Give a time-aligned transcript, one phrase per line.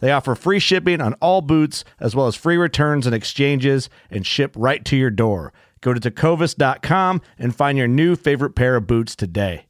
[0.00, 4.26] They offer free shipping on all boots, as well as free returns and exchanges, and
[4.26, 5.52] ship right to your door.
[5.80, 9.66] Go to tecovas.com and find your new favorite pair of boots today.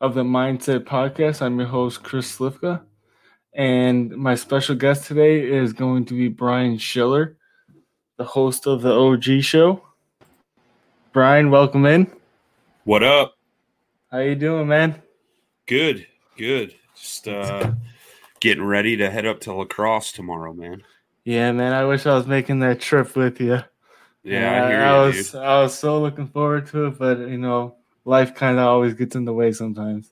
[0.00, 1.40] of the Mindset Podcast.
[1.40, 2.82] I'm your host, Chris Slifka,
[3.54, 7.36] and my special guest today is going to be Brian Schiller,
[8.18, 9.82] the host of the OG Show.
[11.12, 12.10] Brian, welcome in.
[12.84, 13.36] What up?
[14.10, 15.00] How you doing, man?
[15.66, 16.06] Good,
[16.36, 16.74] good.
[16.94, 17.72] Just uh
[18.40, 20.82] getting ready to head up to La Crosse tomorrow, man.
[21.24, 21.72] Yeah, man.
[21.72, 23.60] I wish I was making that trip with you.
[24.22, 25.34] Yeah, I hear I you, was.
[25.34, 27.75] I was so looking forward to it, but you know,
[28.06, 30.10] life kind of always gets in the way sometimes.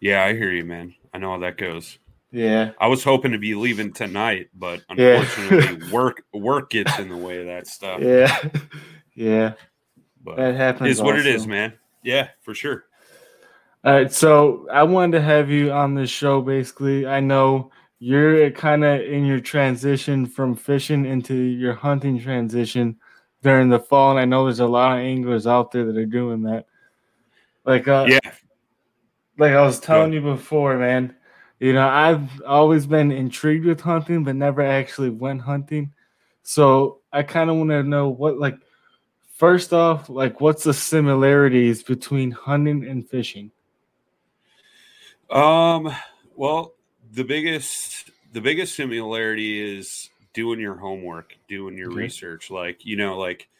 [0.00, 0.94] Yeah, I hear you, man.
[1.14, 1.98] I know how that goes.
[2.32, 5.22] Yeah, I was hoping to be leaving tonight, but Yeah.
[5.22, 8.00] unfortunately, work work gets in the way of that stuff.
[8.00, 8.36] yeah,
[9.14, 9.52] yeah.
[10.22, 10.90] But That happens.
[10.90, 11.30] is what it also.
[11.30, 11.72] is, man.
[12.02, 12.84] Yeah, for sure.
[13.84, 16.42] All right, so I wanted to have you on this show.
[16.42, 22.96] Basically, I know you're kind of in your transition from fishing into your hunting transition
[23.42, 26.04] during the fall, and I know there's a lot of anglers out there that are
[26.06, 26.66] doing that.
[27.68, 28.32] Like, uh, Yeah,
[29.36, 30.24] like I was telling Good.
[30.24, 31.14] you before, man.
[31.60, 35.92] You know, I've always been intrigued with hunting, but never actually went hunting.
[36.42, 38.56] So I kind of want to know what, like,
[39.34, 43.50] first off, like, what's the similarities between hunting and fishing?
[45.28, 45.94] Um,
[46.34, 46.72] well,
[47.12, 51.96] the biggest the biggest similarity is doing your homework, doing your Okay.
[51.96, 52.50] research.
[52.50, 53.50] Like, you know, like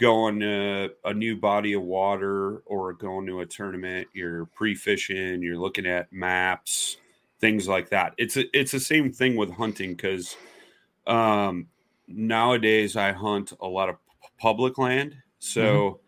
[0.00, 5.58] going to a new body of water or going to a tournament, you're pre-fishing, you're
[5.58, 6.96] looking at maps,
[7.38, 8.14] things like that.
[8.16, 10.36] It's a, it's the same thing with hunting cuz
[11.06, 11.66] um
[12.08, 13.96] nowadays I hunt a lot of
[14.38, 15.16] public land.
[15.38, 16.00] So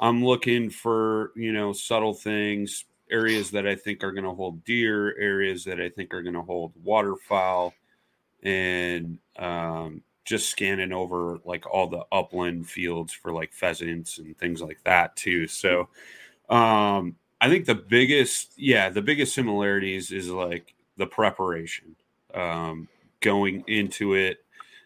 [0.00, 4.64] I'm looking for, you know, subtle things, areas that I think are going to hold
[4.64, 7.74] deer, areas that I think are going to hold waterfowl,
[8.42, 14.60] and um, just scanning over like all the upland fields for like pheasants and things
[14.60, 15.46] like that too.
[15.46, 15.88] So
[16.50, 21.94] um, I think the biggest, yeah, the biggest similarities is like the preparation,
[22.34, 22.88] um,
[23.20, 24.38] going into it.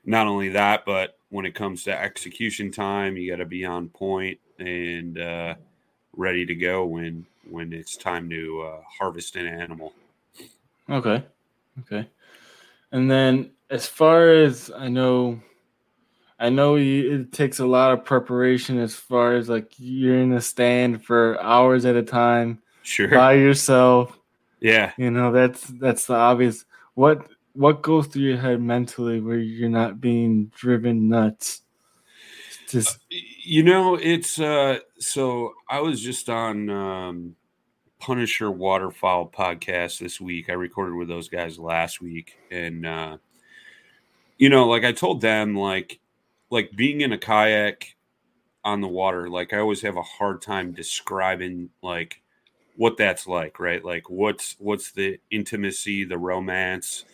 [0.05, 3.89] Not only that, but when it comes to execution time, you got to be on
[3.89, 5.55] point and uh,
[6.17, 9.93] ready to go when when it's time to uh, harvest an animal.
[10.89, 11.25] Okay.
[11.81, 12.09] Okay.
[12.93, 15.41] And then as far as I know
[16.39, 20.33] I know you, it takes a lot of preparation as far as like you're in
[20.33, 23.09] a stand for hours at a time Sure.
[23.09, 24.19] by yourself.
[24.59, 24.93] Yeah.
[24.97, 26.65] You know, that's that's the obvious.
[26.95, 31.61] What what goes through your head mentally where you're not being driven nuts?
[32.69, 37.37] Just you know, it's uh so I was just on um
[37.99, 40.49] Punisher Waterfowl podcast this week.
[40.49, 43.17] I recorded with those guys last week and uh
[44.41, 46.01] you know, like I told them like
[46.49, 47.95] like being in a kayak
[48.65, 52.23] on the water, like I always have a hard time describing like
[52.77, 53.85] what that's like, right?
[53.85, 57.05] Like what's what's the intimacy, the romance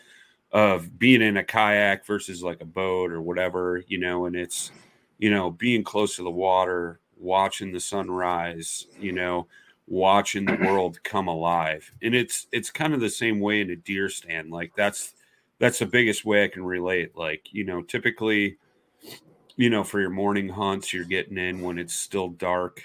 [0.52, 4.70] of being in a kayak versus like a boat or whatever, you know, and it's
[5.18, 9.48] you know, being close to the water, watching the sunrise, you know,
[9.88, 11.90] watching the world come alive.
[12.02, 14.52] And it's it's kind of the same way in a deer stand.
[14.52, 15.14] Like that's
[15.58, 17.16] that's the biggest way I can relate.
[17.16, 18.58] Like, you know, typically,
[19.56, 22.82] you know, for your morning hunts, you're getting in when it's still dark.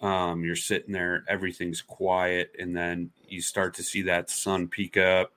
[0.00, 4.98] Um, you're sitting there, everything's quiet, and then you start to see that sun peek
[4.98, 5.32] up,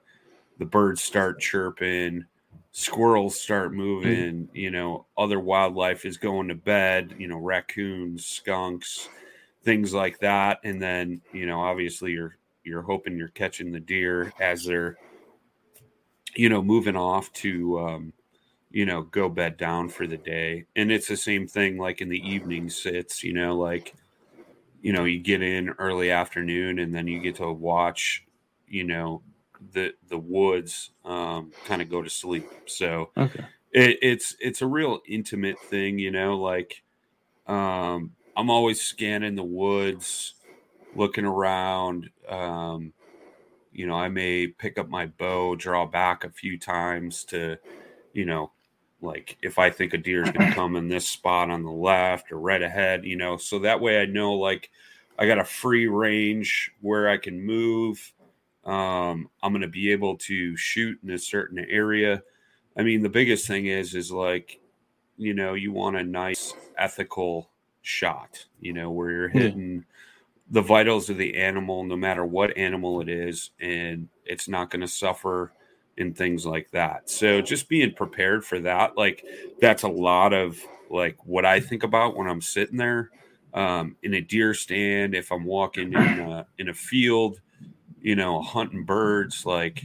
[0.57, 2.25] the birds start chirping,
[2.71, 9.07] squirrels start moving, you know, other wildlife is going to bed, you know, raccoons, skunks,
[9.63, 10.60] things like that.
[10.63, 14.98] And then, you know, obviously you're you're hoping you're catching the deer as they're
[16.40, 18.14] you know moving off to um
[18.72, 22.10] you know go bed down for the day and it's the same thing like in
[22.10, 23.94] the evenings it's you know like
[24.82, 28.26] you know you get in early afternoon and then you get to watch
[28.68, 29.22] you know
[29.74, 32.48] the the woods um, kind of go to sleep.
[32.66, 33.46] So okay.
[33.72, 36.38] it, it's it's a real intimate thing, you know.
[36.38, 36.82] Like
[37.48, 40.36] um, I'm always scanning the woods,
[40.96, 42.10] looking around.
[42.28, 42.94] Um,
[43.71, 47.57] you know, I may pick up my bow, draw back a few times to,
[48.13, 48.51] you know,
[49.01, 51.71] like if I think a deer is going to come in this spot on the
[51.71, 54.69] left or right ahead, you know, so that way I know like
[55.18, 58.13] I got a free range where I can move
[58.66, 62.21] um, I'm going to be able to shoot in a certain area.
[62.77, 64.60] I mean, the biggest thing is, is like,
[65.18, 67.50] you know, you want a nice ethical
[67.81, 69.81] shot, you know, where you're hitting yeah.
[70.50, 74.81] The vitals of the animal, no matter what animal it is, and it's not going
[74.81, 75.51] to suffer
[75.98, 77.10] and things like that.
[77.10, 79.24] So just being prepared for that, like,
[79.62, 80.60] that's a lot of
[80.90, 83.12] like what I think about when I'm sitting there
[83.54, 87.40] um, in a deer stand, if I'm walking in a, in a field
[88.02, 89.84] you know, hunting birds, like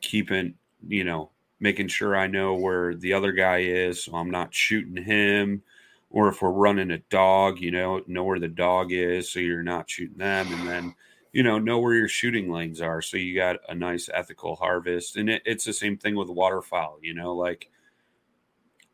[0.00, 0.54] keeping,
[0.86, 1.30] you know,
[1.60, 5.62] making sure I know where the other guy is so I'm not shooting him.
[6.10, 9.62] Or if we're running a dog, you know, know where the dog is so you're
[9.62, 10.52] not shooting them.
[10.52, 10.94] And then,
[11.32, 15.16] you know, know where your shooting lanes are so you got a nice ethical harvest.
[15.16, 17.70] And it, it's the same thing with waterfowl, you know, like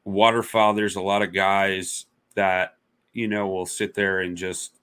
[0.05, 2.05] waterfowl, there's a lot of guys
[2.35, 2.77] that,
[3.15, 4.77] you know, will sit there and just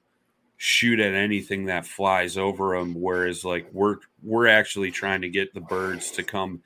[0.58, 5.54] shoot at anything that flies over them whereas like we're we're actually trying to get
[5.54, 6.62] the birds to come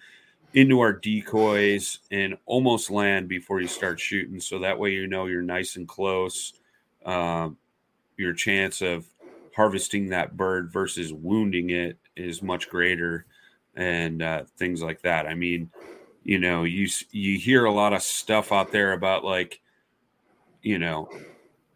[0.57, 4.39] into our decoys and almost land before you start shooting.
[4.39, 6.54] So that way you know you're nice and close
[7.06, 7.57] um,
[8.18, 9.06] your chance of
[9.56, 13.27] harvesting that bird versus wounding it is much greater
[13.75, 15.27] and uh, things like that.
[15.27, 15.69] I mean
[16.24, 19.62] you know you you hear a lot of stuff out there about like
[20.63, 21.07] you know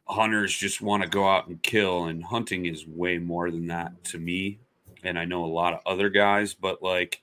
[0.06, 4.04] hunters just want to go out and kill and hunting is way more than that
[4.06, 4.60] to me.
[5.04, 7.22] And i know a lot of other guys but like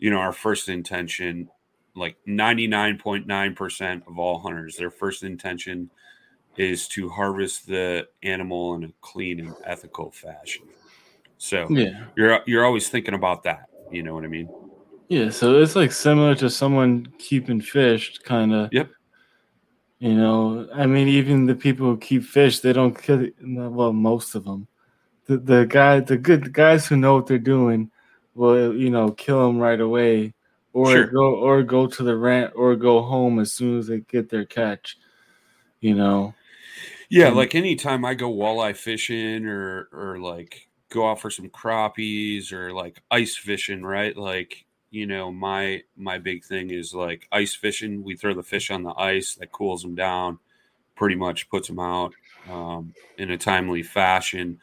[0.00, 1.48] you know our first intention
[1.94, 5.90] like 99.9% of all hunters their first intention
[6.56, 10.64] is to harvest the animal in a clean and ethical fashion.
[11.38, 12.06] So yeah.
[12.16, 14.48] you're you're always thinking about that you know what i mean?
[15.08, 18.90] Yeah so it's like similar to someone keeping fish kind of yep.
[20.00, 23.26] You know, I mean, even the people who keep fish, they don't kill.
[23.42, 24.66] Well, most of them,
[25.26, 27.90] the the guy, the good guys who know what they're doing,
[28.34, 30.34] will you know kill them right away,
[30.72, 31.06] or sure.
[31.06, 34.44] go or go to the rant or go home as soon as they get their
[34.44, 34.96] catch.
[35.80, 36.34] You know.
[37.08, 41.48] Yeah, and, like anytime I go walleye fishing or or like go out for some
[41.48, 44.16] crappies or like ice fishing, right?
[44.16, 48.70] Like you know my my big thing is like ice fishing we throw the fish
[48.70, 50.38] on the ice that cools them down
[50.96, 52.12] pretty much puts them out
[52.50, 54.58] um, in a timely fashion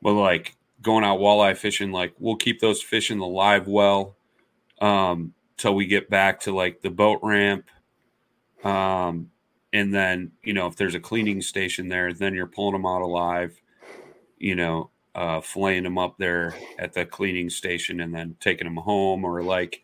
[0.00, 4.16] but like going out walleye fishing like we'll keep those fish in the live well
[4.80, 7.66] um, till we get back to like the boat ramp
[8.64, 9.30] um,
[9.72, 13.02] and then you know if there's a cleaning station there then you're pulling them out
[13.02, 13.60] alive
[14.38, 18.76] you know uh, filleting them up there at the cleaning station and then taking them
[18.76, 19.24] home.
[19.24, 19.82] Or like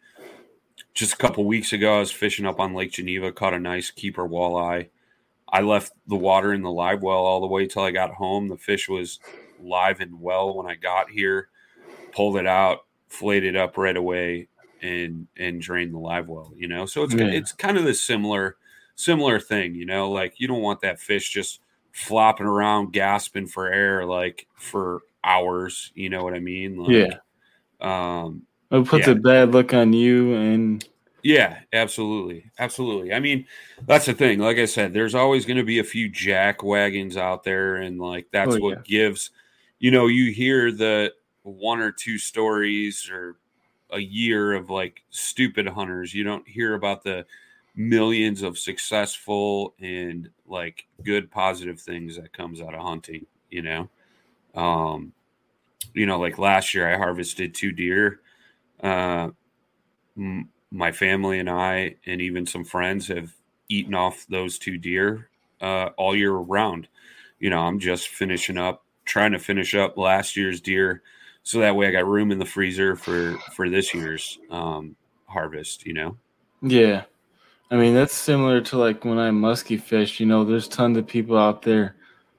[0.94, 3.90] just a couple weeks ago, I was fishing up on Lake Geneva, caught a nice
[3.90, 4.88] keeper walleye.
[5.50, 8.48] I left the water in the live well all the way till I got home.
[8.48, 9.18] The fish was
[9.60, 11.48] live and well when I got here.
[12.12, 14.48] Pulled it out, filleted up right away,
[14.82, 16.52] and and drained the live well.
[16.56, 17.26] You know, so it's yeah.
[17.26, 18.56] it's kind of the similar
[18.98, 21.60] similar thing, you know, like you don't want that fish just
[21.92, 26.76] flopping around gasping for air like for hours, you know what I mean?
[26.76, 28.24] Like, yeah.
[28.24, 29.12] Um It puts yeah.
[29.12, 30.84] a bad look on you and
[31.22, 32.50] yeah, absolutely.
[32.58, 33.12] Absolutely.
[33.12, 33.46] I mean,
[33.86, 34.38] that's the thing.
[34.38, 38.00] Like I said, there's always going to be a few jack wagons out there and
[38.00, 38.82] like that's Oh, what yeah.
[38.84, 39.30] gives
[39.78, 43.37] you know, you hear the one or two stories or
[43.90, 46.14] a year of like stupid hunters.
[46.14, 47.25] You don't hear about the
[47.75, 53.88] millions of successful and like good positive things that comes out of hunting, you know.
[54.54, 55.12] Um
[55.94, 58.20] you know, like last year I harvested two deer.
[58.82, 59.30] Uh
[60.16, 63.32] m- my family and I and even some friends have
[63.68, 65.30] eaten off those two deer
[65.61, 66.88] uh all year round.
[67.40, 71.02] You know, I'm just finishing up trying to finish up last year's deer
[71.42, 74.94] so that way I got room in the freezer for for this year's um
[75.26, 76.16] harvest, you know.
[76.62, 77.04] Yeah.
[77.70, 81.06] I mean, that's similar to like when I musky fish, you know, there's tons of
[81.06, 81.96] people out there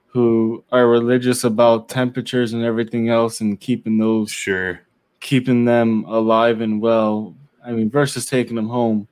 [0.08, 4.80] who are religious about temperatures and everything else and keeping those Sure.
[5.20, 7.36] keeping them alive and well.
[7.66, 9.08] I mean, versus taking them home.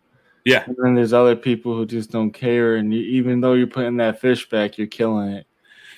[0.46, 0.64] Yeah.
[0.66, 3.98] And then there's other people who just don't care and you, even though you're putting
[3.98, 5.46] that fish back, you're killing it.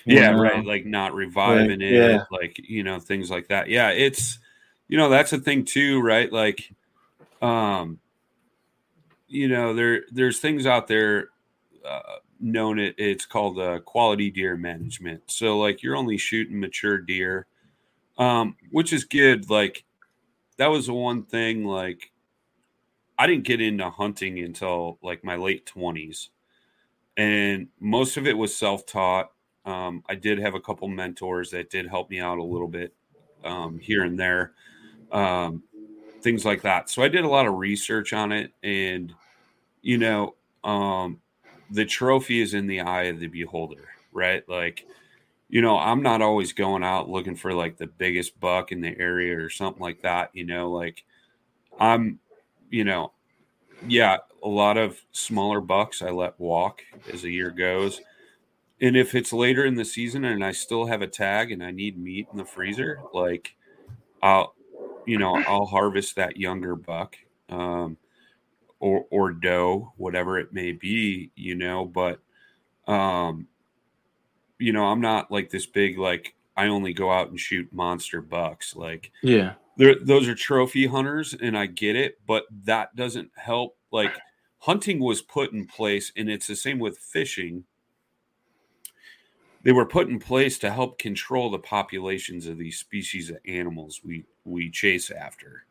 [0.10, 0.42] Yeah know?
[0.42, 0.66] right.
[0.66, 2.24] like not reviving it yeah.
[2.32, 3.70] like you know things like that.
[3.70, 4.40] Yeah it's
[4.88, 6.32] you know that's a thing too right?
[6.32, 6.72] Like
[7.42, 8.00] um
[9.28, 11.30] you know there there's things out there
[11.88, 15.24] uh, known it it's called uh, quality deer management.
[15.28, 17.48] So like you're only shooting mature deer
[18.18, 19.50] um which is good.
[19.50, 19.86] Like
[20.60, 22.12] that was the one thing like
[23.18, 26.30] i didn't get into hunting until like my late 20s
[27.18, 29.32] and most of it was self-taught
[29.70, 32.94] um, I did have a couple mentors that did help me out a little bit
[33.44, 34.54] um, here and there,
[35.12, 35.64] um,
[36.22, 36.90] things like that.
[36.90, 39.14] So I did a lot of research on it, and
[39.82, 41.20] you know, um,
[41.72, 44.48] the trophy is in the eye of the beholder, right?
[44.50, 44.86] Like,
[45.50, 48.98] you know, I'm not always going out looking for like the biggest buck in the
[49.00, 50.32] area or something like that.
[50.34, 51.04] You know, like
[51.80, 52.20] I'm,
[52.70, 53.14] you know,
[53.88, 58.02] yeah, a lot of smaller bucks I let walk as the year goes
[58.82, 61.72] and if it's later in the season and I still have a tag and I
[61.72, 63.56] need meat in the freezer, like
[64.22, 64.56] I'll,
[65.06, 67.18] you know, I'll harvest that younger buck,
[67.50, 67.98] um,
[68.80, 71.86] or or doe, whatever it may be, you know.
[71.86, 72.22] But,
[72.88, 73.48] um,
[74.60, 78.22] you know, I'm not like this big like I only go out and shoot monster
[78.22, 78.76] bucks.
[78.76, 79.56] Like Yeah.
[79.78, 83.78] those are trophy hunters, and I get it, but that doesn't help.
[83.92, 84.14] Like
[84.60, 87.64] hunting was put in place, and it's the same with fishing
[89.64, 94.02] they were put in place to help control the populations of these species of animals
[94.04, 95.66] we we chase after.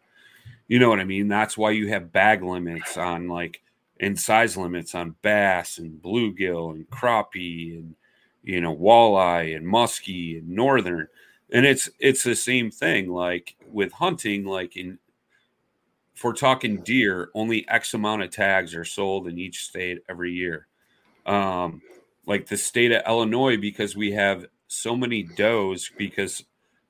[0.67, 1.29] You know what I mean?
[1.29, 3.63] That's why you have bag limits on like
[4.01, 7.95] and size limits on bass and bluegill and crappie and
[8.43, 11.09] you know walleye and muskie and northern.
[11.51, 14.99] And it's it's the same thing like with hunting like in
[16.15, 20.33] if we're talking deer, only X amount of tags are sold in each state every
[20.33, 20.67] year.
[21.27, 21.81] Um,
[22.29, 26.45] like the state of Illinois because we have so many does because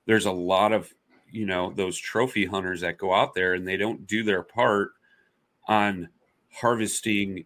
[0.05, 0.93] there's a lot of
[1.31, 4.91] you know those trophy hunters that go out there and they don't do their part
[5.69, 6.09] on
[6.53, 7.45] harvesting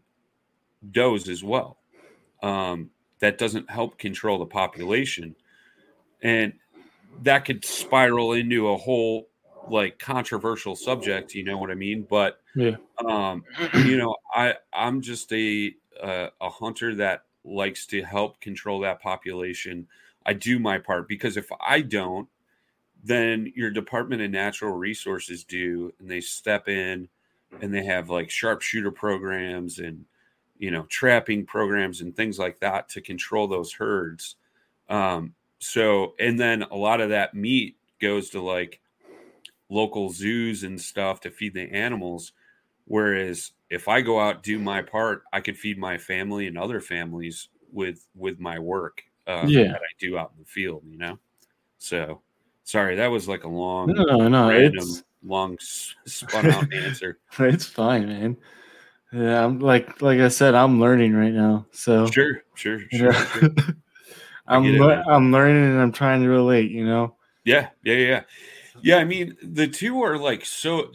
[0.90, 1.78] does as well.
[2.42, 5.36] Um, that doesn't help control the population,
[6.22, 6.54] and
[7.22, 9.28] that could spiral into a whole
[9.68, 11.34] like controversial subject.
[11.34, 12.06] You know what I mean?
[12.08, 12.76] But Yeah.
[13.06, 13.44] um,
[13.84, 19.00] you know, I I'm just a uh, a hunter that likes to help control that
[19.00, 19.88] population.
[20.24, 22.28] I do my part because if I don't,
[23.02, 27.08] then your Department of Natural Resources do, and they step in
[27.60, 30.04] and they have like sharpshooter programs and
[30.58, 34.36] you know trapping programs and things like that to control those herds.
[34.88, 38.80] Um, so and then a lot of that meat goes to like
[39.68, 42.32] local zoos and stuff to feed the animals.
[42.86, 46.80] Whereas if I go out do my part, I could feed my family and other
[46.80, 49.68] families with with my work um, Yeah.
[49.72, 50.82] that I do out in the field.
[50.86, 51.18] You know,
[51.78, 52.20] so
[52.64, 55.56] sorry that was like a long, No, no, random, it's long
[56.06, 57.18] spun out answer.
[57.38, 58.36] it's fine, man.
[59.12, 61.66] Yeah, I'm like like I said, I'm learning right now.
[61.70, 63.12] So Sure, sure, sure.
[63.12, 63.50] know, sure.
[64.46, 66.70] I'm it, lear- I'm learning and I'm trying to relate.
[66.70, 67.16] You know.
[67.44, 68.22] Yeah, yeah, yeah,
[68.82, 68.96] yeah.
[68.96, 70.90] I mean, the two are like so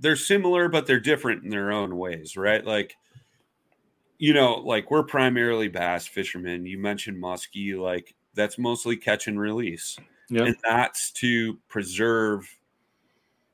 [0.00, 2.64] they're similar, but they're different in their own ways, right?
[2.64, 2.96] Like,
[4.18, 6.66] you know, like we're primarily bass fishermen.
[6.66, 9.98] You mentioned muskie, like that's mostly catch and release,
[10.30, 10.46] Yep.
[10.46, 12.48] and that's to preserve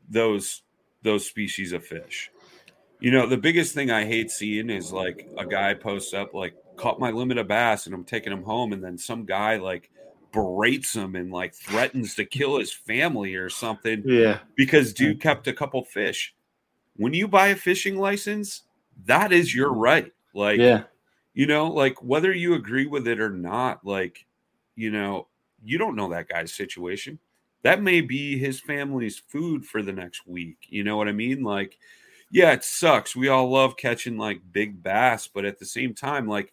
[0.08, 0.62] those
[1.02, 2.30] those species of fish.
[3.00, 6.54] You know, the biggest thing I hate seeing is like a guy posts up like
[6.76, 9.90] caught my limit of bass and I'm taking him home, and then some guy like
[10.32, 14.02] berates him and like threatens to kill his family or something.
[14.04, 14.40] Yeah.
[14.56, 16.34] Because dude kept a couple fish.
[16.96, 18.62] When you buy a fishing license,
[19.04, 20.12] that is your right.
[20.34, 20.84] Like, Yeah.
[21.34, 24.26] you know, like whether you agree with it or not, like,
[24.74, 25.28] you know,
[25.64, 27.18] you don't know that guy's situation.
[27.62, 30.58] That may be his family's food for the next week.
[30.68, 31.42] You know what I mean?
[31.42, 31.78] Like,
[32.30, 33.16] yeah, it sucks.
[33.16, 36.52] We all love catching like big bass, but at the same time, like,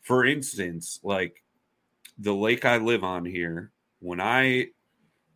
[0.00, 1.42] for instance, like
[2.18, 3.70] the lake I live on here,
[4.00, 4.68] when I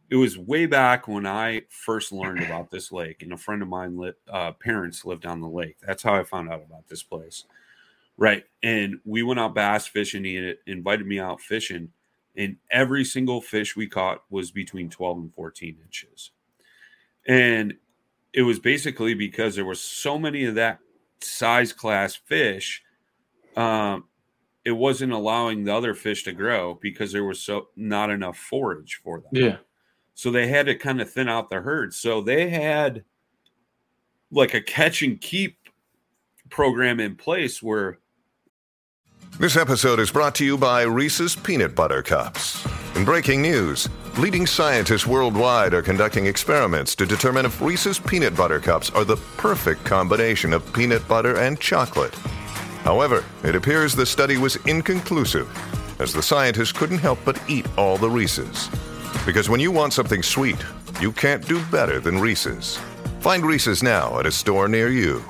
[0.08, 3.68] it was way back when I first learned about this lake, and a friend of
[3.68, 5.76] mine, li- uh, parents lived on the lake.
[5.84, 7.44] That's how I found out about this place.
[8.16, 8.44] Right.
[8.62, 10.24] And we went out bass fishing.
[10.24, 11.90] He invited me out fishing,
[12.36, 16.30] and every single fish we caught was between 12 and 14 inches.
[17.26, 17.74] And
[18.32, 20.78] it was basically because there was so many of that
[21.20, 22.82] size class fish.
[23.56, 24.04] Um,
[24.64, 29.00] it wasn't allowing the other fish to grow because there was so not enough forage
[29.02, 29.30] for them.
[29.32, 29.56] Yeah.
[30.16, 31.92] So they had to kind of thin out the herd.
[31.92, 33.04] So they had
[34.32, 35.58] like a catch and keep
[36.48, 37.98] program in place where
[39.38, 42.66] This episode is brought to you by Reese's Peanut Butter Cups.
[42.94, 48.58] In breaking news, leading scientists worldwide are conducting experiments to determine if Reese's Peanut Butter
[48.58, 52.14] Cups are the perfect combination of peanut butter and chocolate.
[52.84, 55.46] However, it appears the study was inconclusive,
[56.00, 58.70] as the scientists couldn't help but eat all the Reese's.
[59.26, 60.64] Because when you want something sweet,
[61.00, 62.78] you can't do better than Reese's.
[63.20, 65.22] Find Reese's now at a store near you.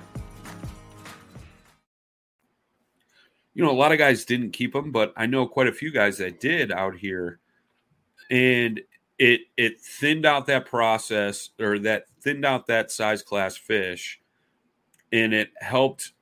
[3.56, 5.90] you know a lot of guys didn't keep them, but I know quite a few
[5.90, 7.40] guys that did out here,
[8.30, 8.82] and
[9.18, 14.20] it it thinned out that process or that thinned out that size class fish,
[15.10, 16.12] and it helped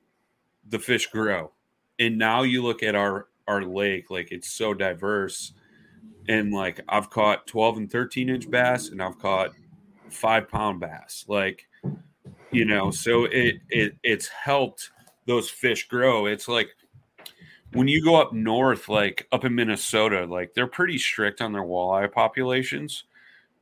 [0.65, 1.51] the fish grow.
[1.99, 5.51] And now you look at our our lake, like it's so diverse,
[6.27, 9.51] and like I've caught twelve and thirteen inch bass, and I've caught
[10.09, 11.67] five pound bass, like
[12.51, 14.91] you know, so it it it's helped
[15.25, 16.25] those fish grow.
[16.25, 16.69] It's like
[17.73, 21.63] when you go up north, like up in Minnesota, like they're pretty strict on their
[21.63, 23.03] walleye populations.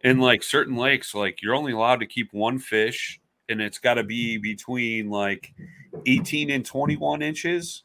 [0.06, 3.93] And like certain lakes, like you're only allowed to keep one fish, and it's got
[3.95, 5.54] to be between like
[6.06, 7.84] 18 and 21 inches,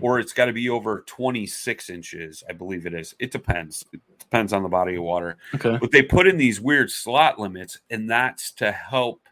[0.00, 3.14] or it's got to be over 26 inches, I believe it is.
[3.18, 3.84] It depends.
[3.92, 5.36] It depends on the body of water.
[5.54, 5.76] Okay.
[5.80, 9.28] But they put in these weird slot limits, and that's to help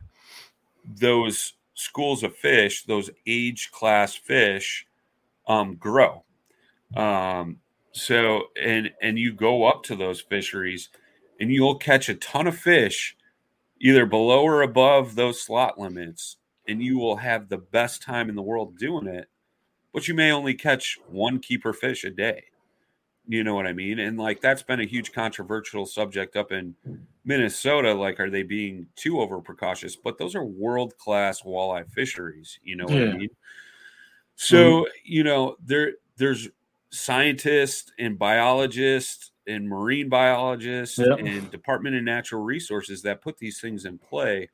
[0.85, 4.87] those schools of fish, those age class fish,
[5.47, 6.25] um, grow.
[6.97, 7.59] Um,
[7.93, 10.89] so and and you go up to those fisheries,
[11.41, 13.17] and you'll catch a ton of fish,
[13.81, 18.35] either below or above those slot limits, and you will have the best time in
[18.35, 19.29] the world doing it.
[19.93, 22.45] But you may only catch one keeper fish a day.
[23.31, 23.99] You know what I mean?
[23.99, 26.75] And like that's been a huge controversial subject up in
[27.25, 27.93] Minnesota.
[27.93, 29.97] Like, are they being too over precautious?
[29.97, 32.59] But those are world class walleye fisheries.
[32.63, 33.29] You know what I mean?
[34.37, 34.85] So mm-hmm.
[35.05, 36.49] you know there there's
[36.91, 41.19] scientists and biologists and marine biologists Yep.
[41.19, 44.49] and Department of Natural Resources that put these things in play,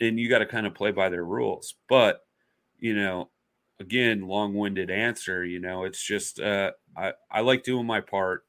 [0.00, 1.76] and you got to kind of play by their rules.
[1.88, 2.24] But
[2.78, 3.30] you know,
[3.80, 5.44] again, long-winded answer.
[5.44, 8.46] You know, it's just uh, I I like doing my part.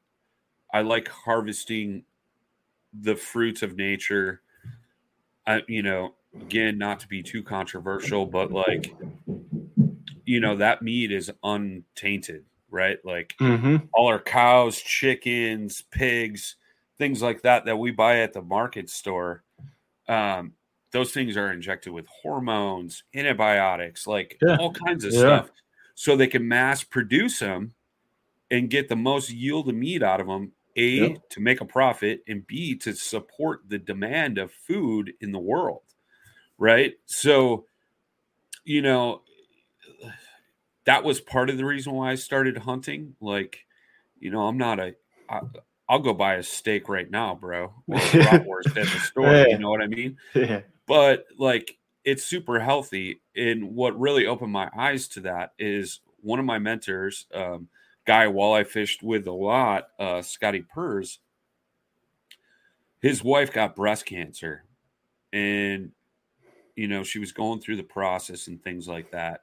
[0.73, 2.05] I like harvesting
[2.93, 4.41] the fruits of nature.
[5.45, 8.95] I you know again not to be too controversial, but like
[10.25, 12.97] you know that meat is untainted, right?
[13.03, 13.87] Like Mm-hmm.
[13.93, 16.57] all our cows, chickens, pigs,
[16.97, 19.43] things like that that we buy at the market store.
[20.09, 20.55] Um,
[20.91, 24.57] those things are injected with hormones, antibiotics, like Yeah.
[24.57, 25.19] all kinds of Yeah.
[25.19, 25.51] stuff,
[25.95, 27.73] so they can mass produce them
[28.51, 30.51] and get the most yield of meat out of them.
[30.79, 31.29] A Yep.
[31.29, 35.81] to make a profit, and B to support the demand of food in the world,
[36.59, 36.95] right?
[37.07, 37.65] So,
[38.63, 39.23] you know,
[40.85, 43.15] that was part of the reason why I started hunting.
[43.19, 43.65] Like,
[44.19, 44.95] you know, I'm not a.
[45.27, 45.41] I,
[45.89, 47.97] I'll go buy a steak right now, bro, or a
[48.67, 49.31] at the store.
[49.31, 49.47] Yeah.
[49.47, 50.17] You know what I mean?
[50.35, 50.61] Yeah.
[50.87, 56.39] But like it's super healthy and what really opened my eyes to that is one
[56.39, 57.67] of my mentors um
[58.05, 61.19] guy while i fished with a lot uh scotty purrs
[63.01, 64.63] his wife got breast cancer
[65.33, 65.91] and
[66.75, 69.41] you know she was going through the process and things like that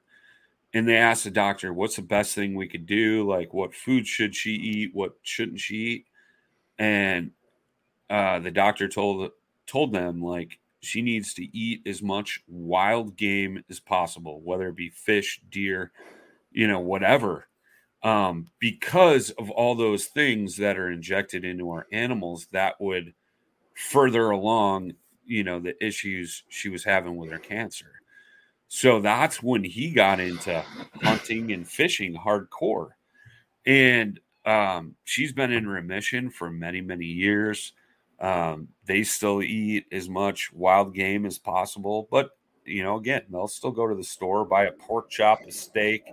[0.75, 3.27] and they asked the doctor what's the best thing we could do?
[3.27, 4.91] Like what food should she eat?
[4.93, 6.07] What shouldn't she eat?
[6.79, 7.31] And
[8.11, 9.31] uh the doctor told
[9.67, 14.77] told them like she needs to eat as much wild game as possible, whether it
[14.77, 15.93] be fish, deer,
[16.53, 17.49] you know, whatever.
[18.03, 23.15] Um, because of all those things that are injected into our animals that would
[23.75, 24.93] further along,
[25.25, 27.93] you know, the issues she was having with her cancer.
[28.69, 30.63] So that's when he got into
[31.03, 32.91] hunting and fishing hardcore.
[33.67, 37.73] And um, she's been in remission for many, many years.
[38.21, 42.31] Um, they still eat as much wild game as possible, but
[42.65, 46.05] you know, again, they'll still go to the store, buy a pork chop, a steak,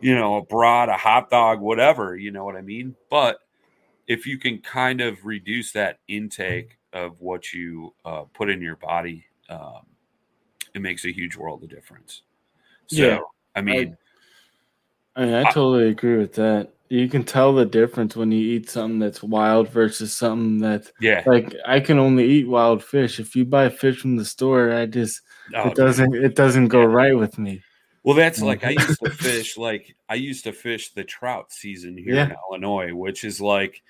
[0.00, 2.94] you know, a brat, a hot dog, whatever, you know what I mean?
[3.10, 3.38] But
[4.06, 8.76] if you can kind of reduce that intake of what you uh, put in your
[8.76, 9.86] body, um,
[10.74, 12.22] it makes a huge world of difference.
[12.86, 13.18] So, Yeah.
[13.54, 13.96] I mean,
[15.14, 16.70] I mean, I totally agree with that.
[16.92, 21.22] You can tell the difference when you eat something that's wild versus something that yeah,
[21.24, 23.18] like I can only eat wild fish.
[23.18, 25.22] If you buy fish from the store, I just
[25.54, 27.62] Oh, it doesn't it doesn't go right with me.
[28.02, 28.44] Well, that's mm.
[28.44, 32.24] like I used to fish like I used to fish the trout season here Yeah.
[32.26, 33.82] in Illinois, which is like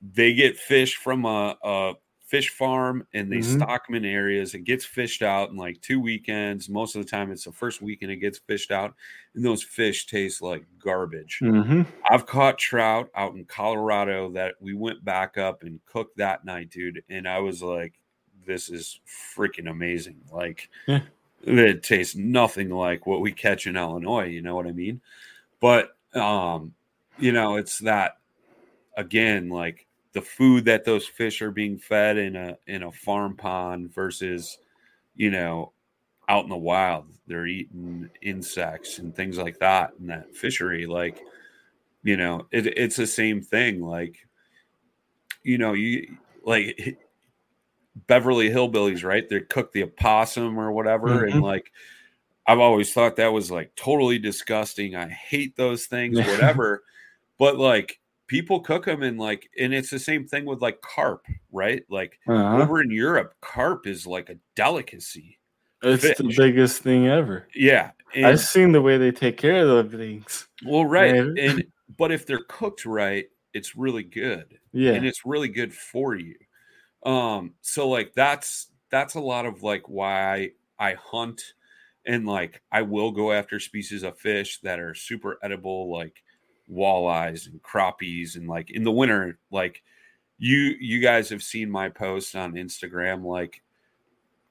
[0.00, 1.94] they get fish from a, a
[2.34, 3.56] fish farm and they Mhm.
[3.56, 4.54] stock them in areas.
[4.54, 6.68] It gets fished out in like two weekends.
[6.68, 8.94] Most of the time, it's the first weekend it gets fished out,
[9.34, 11.38] and those fish taste like garbage.
[11.40, 11.82] Mm-hmm.
[12.10, 16.70] I've caught trout out in Colorado that we went back up and cooked that night,
[16.70, 17.04] dude.
[17.08, 17.94] And I was like,
[18.46, 20.20] this is freaking amazing.
[20.32, 21.02] Like, Yeah.
[21.46, 24.26] it tastes nothing like what we catch in Illinois.
[24.26, 25.00] You know what I mean?
[25.60, 26.74] But, um,
[27.18, 28.18] you know, it's that
[28.96, 33.36] again, like the food that those fish are being fed in a in a farm
[33.36, 34.58] pond versus,
[35.16, 35.72] you know,
[36.28, 37.06] out in the wild.
[37.26, 40.86] They're eating insects and things like that in that fishery.
[40.86, 41.20] Like,
[42.04, 43.80] you know, it, it's the same thing.
[43.82, 44.16] Like,
[45.42, 46.98] you know, you like
[48.06, 49.28] Beverly Hillbillies, right?
[49.28, 51.42] They cook the opossum or whatever, and Mhm.
[51.42, 51.72] like,
[52.46, 54.96] I've always thought that was like totally disgusting.
[54.96, 56.82] I hate those things, whatever.
[57.38, 58.00] but like,
[58.34, 61.84] people cook them and like, and it's the same thing with like carp, right?
[61.88, 62.62] Like Uh-huh.
[62.62, 65.38] over in Europe, carp is like a delicacy.
[65.82, 67.46] It's the biggest thing ever.
[67.54, 70.48] Yeah, and, I've seen the way they take care of those things.
[70.64, 71.34] well, right, Man.
[71.38, 71.64] and
[71.96, 74.58] but if they're cooked right, it's really good.
[74.72, 74.94] Yeah.
[74.94, 76.34] and it's really good for you.
[77.04, 81.42] Um, so like that's that's a lot of like why I hunt
[82.04, 86.23] and like I will go after species of fish that are super edible, like
[86.70, 89.82] walleyes and crappies, and like in the winter, like
[90.38, 93.62] you you guys have seen my posts on Instagram, like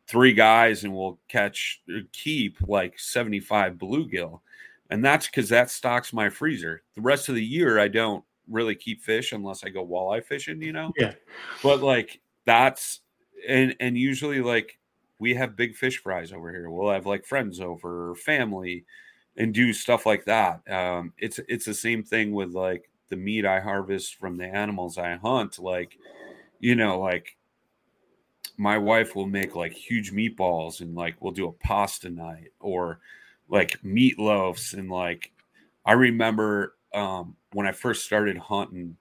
[0.07, 4.41] three guys and we'll catch or keep like 75 bluegill.
[4.89, 6.83] And that's because that stocks my freezer.
[6.95, 10.61] The rest of the year I don't really keep fish unless I go walleye fishing,
[10.61, 10.91] you know?
[10.97, 11.13] Yeah.
[11.61, 12.99] But like that's
[13.47, 14.77] and and usually like
[15.19, 16.69] we have big fish fries over here.
[16.69, 18.85] We'll have like friends over or family
[19.37, 20.61] and do stuff like that.
[20.71, 24.97] Um it's it's the same thing with like the meat I harvest from the animals
[24.97, 25.59] I hunt.
[25.59, 25.97] Like,
[26.59, 27.37] you know, like
[28.57, 32.99] my wife will make like huge meatballs and like we'll do a pasta night or
[33.49, 35.31] like meatloafs and like
[35.85, 38.97] I remember um when I first started hunting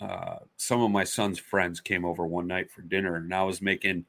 [0.00, 3.60] uh some of my son's friends came over one night for dinner and I was
[3.60, 4.06] making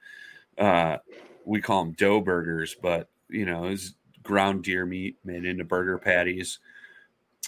[0.57, 0.97] uh
[1.43, 5.63] we call them dough burgers but you know it was ground deer meat made into
[5.63, 6.59] burger patties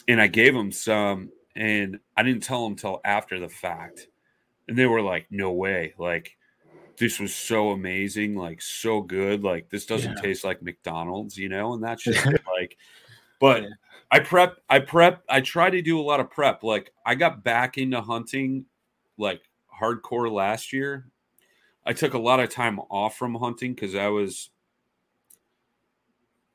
[0.07, 4.07] and I gave them some and I didn't tell them till after the fact
[4.67, 6.37] and they were like no way like
[6.97, 9.43] this was so amazing, like so good.
[9.43, 10.21] Like this doesn't Yeah.
[10.21, 12.25] taste like McDonald's, you know, and that's just
[12.59, 12.75] like.
[13.39, 13.69] But Yeah.
[14.09, 16.63] I prep, I prep, I try to do a lot of prep.
[16.63, 18.65] Like I got back into hunting,
[19.17, 19.41] like
[19.79, 21.05] hardcore last year.
[21.85, 24.49] I took a lot of time off from hunting because I was,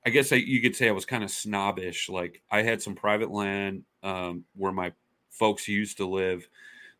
[0.04, 2.08] I guess I, you could say I was kind of snobbish.
[2.08, 4.92] Like I had some private land um, where my
[5.30, 6.48] folks used to live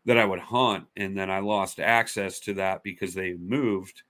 [0.05, 4.03] that I would hunt, and then I lost access to that because they moved,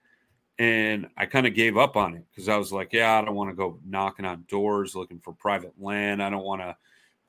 [0.58, 3.36] and I kind of gave up on it because I was like, yeah, I don't
[3.36, 6.22] want to go knocking on doors looking for private land.
[6.22, 6.76] I don't want to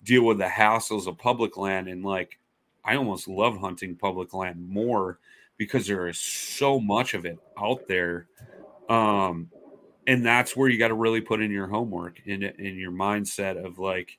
[0.03, 2.39] deal with the hassles of public land, and like,
[2.85, 5.19] I almost love hunting public land more
[5.57, 8.29] because there is so much of it out there.
[8.89, 9.51] Um,
[10.07, 13.63] and that's where you got to really put in your homework and in your mindset
[13.63, 14.19] of like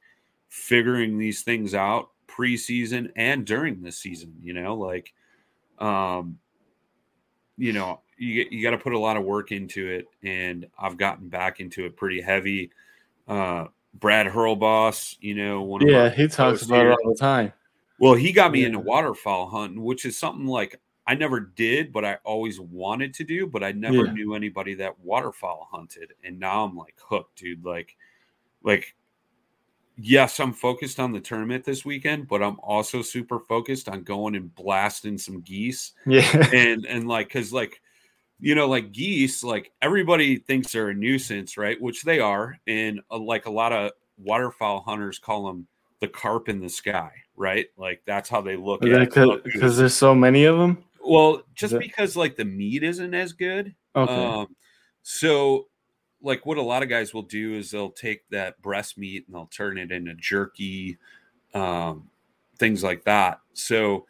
[0.49, 5.13] figuring these things out preseason and during the season you know like
[5.79, 6.37] um
[7.57, 10.97] you know you you got to put a lot of work into it and i've
[10.97, 12.71] gotten back into it pretty heavy
[13.27, 13.65] uh
[13.99, 17.53] brad hurlboss you know one of Yeah, he talks about here, it all the time.
[17.99, 18.67] well, he got me Yeah.
[18.67, 23.23] into waterfowl hunting, which is something like I never did, but I always wanted to
[23.23, 24.13] do, but I never Yeah.
[24.13, 26.13] knew anybody that waterfowl hunted.
[26.23, 27.63] And now I'm like hooked, dude.
[27.63, 27.95] Like,
[28.63, 28.95] like,
[29.97, 34.35] yes, I'm focused on the tournament this weekend, but I'm also super focused on going
[34.35, 36.49] and blasting some geese Yeah.
[36.53, 37.81] and and like because like
[38.39, 42.99] you know like geese like everybody thinks they're a nuisance right which they are and
[43.09, 45.65] uh, like a lot of waterfowl hunters call them
[46.01, 48.81] the carp in the sky right like that's how they look
[49.43, 50.83] Because there's so many of them.
[51.05, 54.11] Well just that- because like the meat isn't as good Okay.
[54.11, 54.55] um
[55.03, 55.67] so
[56.21, 59.35] like what a lot of guys will do is they'll take that breast meat and
[59.35, 60.97] they'll turn it into jerky
[61.53, 62.09] um
[62.57, 64.05] things like that so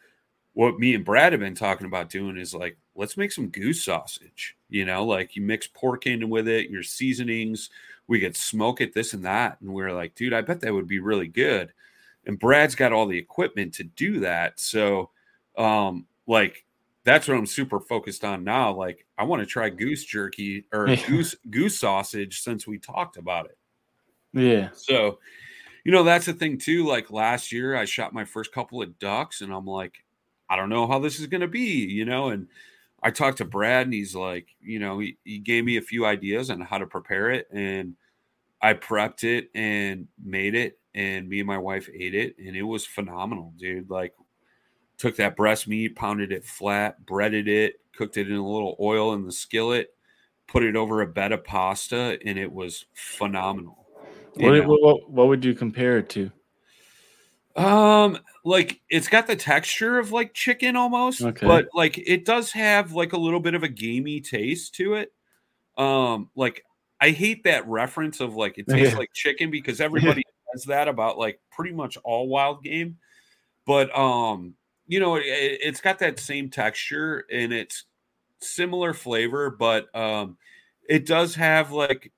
[0.56, 3.84] what me and Brad have been talking about doing is like, let's make some goose
[3.84, 4.56] sausage.
[4.70, 7.68] You know, like you mix pork in with it, your seasonings,
[8.06, 9.60] we could smoke it, this and that.
[9.60, 11.74] And we are like, dude, I bet that would be really good.
[12.24, 14.58] And Brad's got all the equipment to do that.
[14.58, 15.10] So,
[15.58, 16.64] um, like,
[17.06, 18.74] that's what I'm super focused on now.
[18.74, 21.06] Like, I want to try goose jerky or Yeah.
[21.06, 23.58] goose goose sausage since we talked about it.
[24.32, 24.70] yeah.
[24.72, 25.18] So,
[25.84, 26.86] you know, that's the thing too.
[26.86, 30.04] Like last year, I shot my first couple of ducks, and I'm like,
[30.50, 32.28] I don't know how this is going to be, you know.
[32.30, 32.48] And
[33.02, 36.06] I talked to Brad, and he's like, you know, he, he gave me a few
[36.06, 37.96] ideas on how to prepare it, and
[38.62, 42.62] I prepped it and made it, and me and my wife ate it, and it
[42.64, 43.90] was phenomenal, dude.
[43.90, 44.14] Like,
[44.98, 49.14] took that breast meat, pounded it flat, breaded it, cooked it in a little oil
[49.14, 49.94] in the skillet,
[50.46, 53.86] put it over a bed of pasta, and it was phenomenal.
[54.34, 56.30] What, what, what, would you compare it to?
[57.56, 61.46] Um, like it's got the texture of like chicken almost, Okay.
[61.46, 65.12] but like it does have like a little bit of a gamey taste to it.
[65.78, 66.64] Um, like
[67.00, 70.22] I hate that reference of like it tastes like chicken because everybody
[70.54, 72.98] says that about like pretty much all wild game.
[73.66, 74.54] But um,
[74.86, 77.84] you know, it, it's got that same texture and it's
[78.40, 80.36] similar flavor, but um,
[80.88, 82.12] it does have like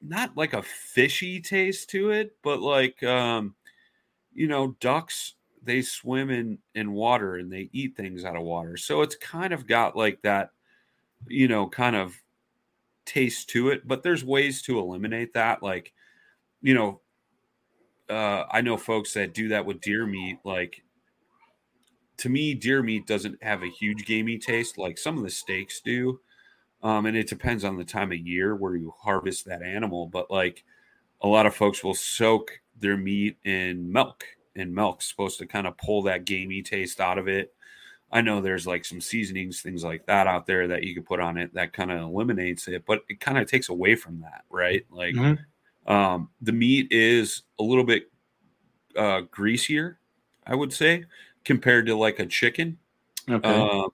[0.00, 3.54] not like a fishy taste to it, but like um
[4.34, 8.76] you know, ducks they swim in in water and they eat things out of water.
[8.76, 10.50] So it's kind of got like that,
[11.28, 12.16] you know, kind of
[13.04, 13.86] taste to it.
[13.86, 15.62] But there's ways to eliminate that.
[15.62, 15.92] Like,
[16.62, 17.00] you know,
[18.10, 20.38] uh, I know folks that do that with deer meat.
[20.44, 20.82] Like,
[22.22, 25.80] to me, deer meat doesn't have a huge gamey taste like some of the steaks
[25.80, 26.20] do.
[26.82, 30.08] Um, and it depends on the time of year where you harvest that animal.
[30.08, 30.64] But like
[31.22, 34.24] a lot of folks will soak their meat in milk,
[34.56, 37.54] and milk's supposed to kind of pull that gamey taste out of it.
[38.12, 41.20] I know there's like some seasonings, things like that out there that you could put
[41.20, 44.44] on it that kind of eliminates it, but it kind of takes away from that,
[44.50, 44.86] right?
[44.90, 45.46] Like Mhm.
[45.86, 48.10] um, the meat is a little bit
[48.96, 49.98] uh, greasier,
[50.46, 51.04] I would say,
[51.44, 52.78] compared to like a chicken.
[53.28, 53.48] Okay.
[53.48, 53.90] Um,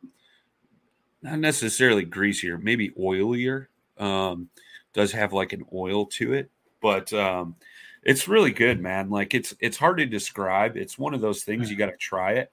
[1.23, 3.67] not necessarily greasier, maybe oilier.
[3.99, 4.49] Um,
[4.93, 7.57] does have like an oil to it, but um,
[8.03, 9.11] it's really good, man.
[9.11, 10.77] Like it's it's hard to describe.
[10.77, 12.53] It's one of those things you got to try it.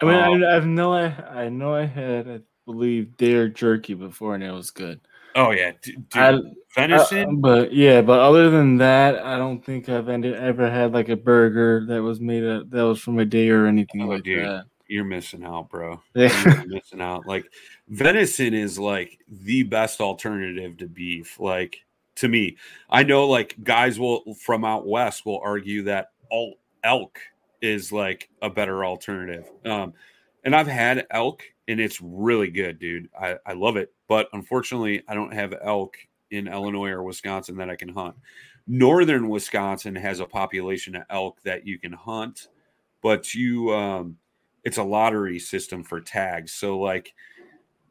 [0.00, 3.94] I mean, um, I, I know I, I know I had, I believe, deer jerky
[3.94, 5.00] before, and it was good.
[5.34, 6.40] Oh yeah, dude, I, uh,
[6.74, 7.40] venison.
[7.40, 11.16] but yeah, but other than that, I don't think I've ended, ever had like a
[11.16, 14.44] burger that was made a, that was from a day or anything Oh, like dude.
[14.44, 14.64] that.
[14.88, 16.00] you're missing out, bro.
[16.14, 16.32] Yeah.
[16.44, 17.26] You're missing out.
[17.26, 17.46] Like
[17.88, 21.38] venison is like the best alternative to beef.
[21.38, 21.84] Like
[22.16, 22.56] to me,
[22.90, 27.20] I know like guys will from out west will argue that all elk
[27.60, 29.44] is like a better alternative.
[29.64, 29.92] Um,
[30.44, 33.08] and I've had elk and it's really good, dude.
[33.20, 33.92] I, I love it.
[34.08, 35.96] But unfortunately, I don't have elk
[36.30, 38.16] in Illinois or Wisconsin that I can hunt.
[38.66, 42.48] Northern Wisconsin has a population of elk that you can hunt,
[43.02, 44.18] but you um
[44.64, 46.52] it's a lottery system for tags.
[46.52, 47.14] So like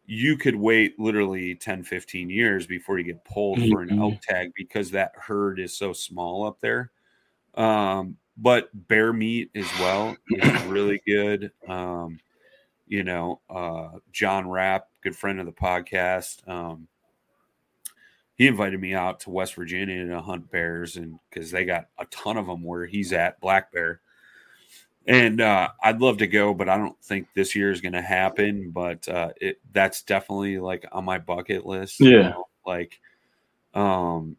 [0.06, 4.52] you could wait literally 10, 15 years before you get pulled for an elk tag
[4.56, 6.92] because that herd is so small up there.
[7.56, 11.52] Um, but bear meat as well is really good.
[11.68, 12.20] Um,
[12.88, 16.48] you know, uh, John Rapp, good friend of the podcast.
[16.48, 16.88] Um,
[18.36, 22.06] he invited me out to West Virginia to hunt bears, and because they got a
[22.06, 24.02] ton of them where he's at, black bear.
[25.08, 28.02] And uh, I'd love to go, but I don't think this year is going to
[28.02, 28.72] happen.
[28.72, 32.00] But uh, it that's definitely like on my bucket list.
[32.00, 32.30] you Yeah.
[32.30, 33.00] know, like,
[33.74, 34.36] um,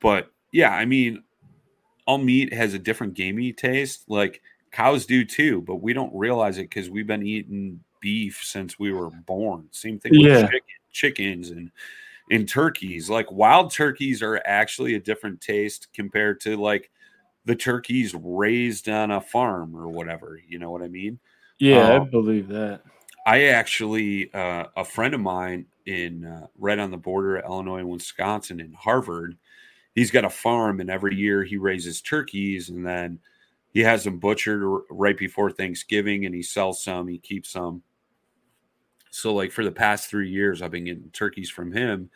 [0.00, 1.22] but yeah, I mean,
[2.06, 4.04] all meat has a different gamey taste.
[4.08, 8.78] Like cows do too, but we don't realize it because we've been eating beef since
[8.78, 9.68] we were born.
[9.70, 10.46] Same thing with Yeah.
[10.46, 10.60] chicken,
[10.92, 11.70] chickens and
[12.30, 13.10] and turkeys.
[13.10, 16.90] Like wild turkeys are actually a different taste compared to like
[17.44, 20.40] the turkeys raised on a farm or whatever.
[20.46, 21.18] You know what I mean?
[21.58, 22.82] Yeah, Uh, I believe that.
[23.26, 27.78] I actually, uh, a friend of mine in uh, right on the border of Illinois
[27.78, 29.36] and Wisconsin in Harvard,
[29.94, 33.18] he's got a farm, and every year he raises turkeys, and then
[33.72, 37.82] he has them butchered right before Thanksgiving, and he sells some, he keeps some.
[39.10, 42.10] So, like for the past three years, I've been getting turkeys from him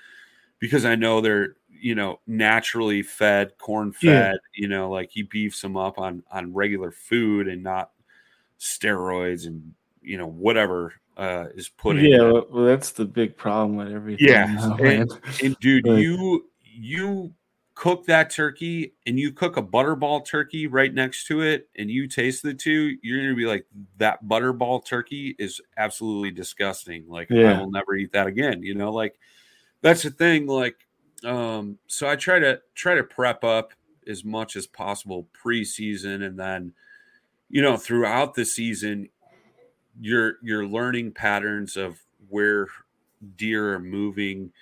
[0.58, 4.34] because I know they're you know naturally fed, corn fed.
[4.54, 4.62] Yeah.
[4.62, 7.90] You know, like he beefs them up on on regular food and not
[8.58, 12.10] steroids and you know whatever uh, is put yeah, in.
[12.10, 14.26] Yeah, well, that's the big problem with everything.
[14.28, 15.10] Yeah, now, and,
[15.42, 17.32] and, dude, like, you you
[17.74, 22.06] cook that turkey and you cook a butterball turkey right next to it, and you
[22.06, 23.66] taste the two, you're gonna be like,
[23.98, 27.04] that butterball turkey is absolutely disgusting.
[27.08, 27.52] Like, yeah.
[27.52, 28.62] I will never eat that again.
[28.62, 29.18] You know, like
[29.82, 30.46] that's the thing.
[30.46, 30.76] Like,
[31.24, 33.72] um, so I try to try to prep up
[34.06, 36.72] as much as possible preseason, and then
[37.50, 39.08] you know throughout the season
[40.00, 42.68] you're you're learning patterns of where
[43.36, 44.52] deer are moving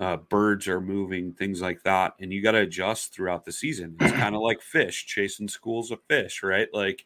[0.00, 3.94] uh, birds are moving things like that and you got to adjust throughout the season.
[4.00, 6.68] It's kind of like fish chasing schools of fish right?
[6.72, 7.04] Like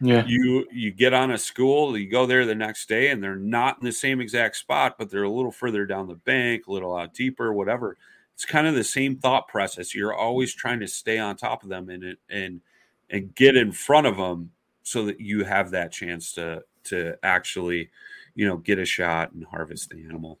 [0.00, 0.24] yeah.
[0.26, 3.78] you you get on a school you go there the next day and they're not
[3.80, 6.96] in the same exact spot but they're a little further down the bank a little
[6.96, 7.96] out deeper whatever.
[8.34, 9.94] It's kind of the same thought process.
[9.94, 12.60] You're always trying to stay on top of them and and
[13.08, 14.50] and get in front of them
[14.82, 17.90] so that you have that chance to to actually,
[18.34, 20.40] you know, get a shot and harvest the animal.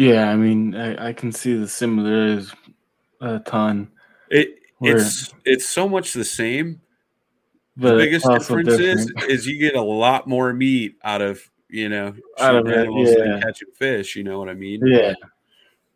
[0.00, 2.54] Yeah, I mean, I, I can see the similarities
[3.20, 3.90] a ton.
[4.30, 6.80] It where, it's it's so much the same.
[7.76, 12.14] The biggest difference is is you get a lot more meat out of you know
[12.38, 13.24] out of animals yeah.
[13.24, 14.16] than catching fish.
[14.16, 14.80] You know what I mean?
[14.86, 15.12] Yeah.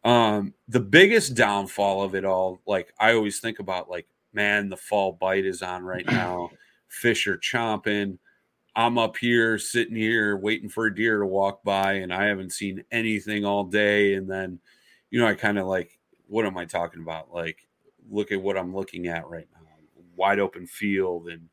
[0.04, 4.76] Um, the biggest downfall of it all, like I always think about, like man, the
[4.76, 6.50] fall bite is on right now.
[6.88, 8.18] Fish are chomping.
[8.76, 12.52] I'm up here sitting here waiting for a deer to walk by, and I haven't
[12.52, 14.14] seen anything all day.
[14.14, 14.58] And then,
[15.10, 17.32] you know, I kind of like, what am I talking about?
[17.32, 17.66] Like,
[18.10, 19.64] look at what I'm looking at right now
[20.16, 21.28] wide open field.
[21.28, 21.48] And,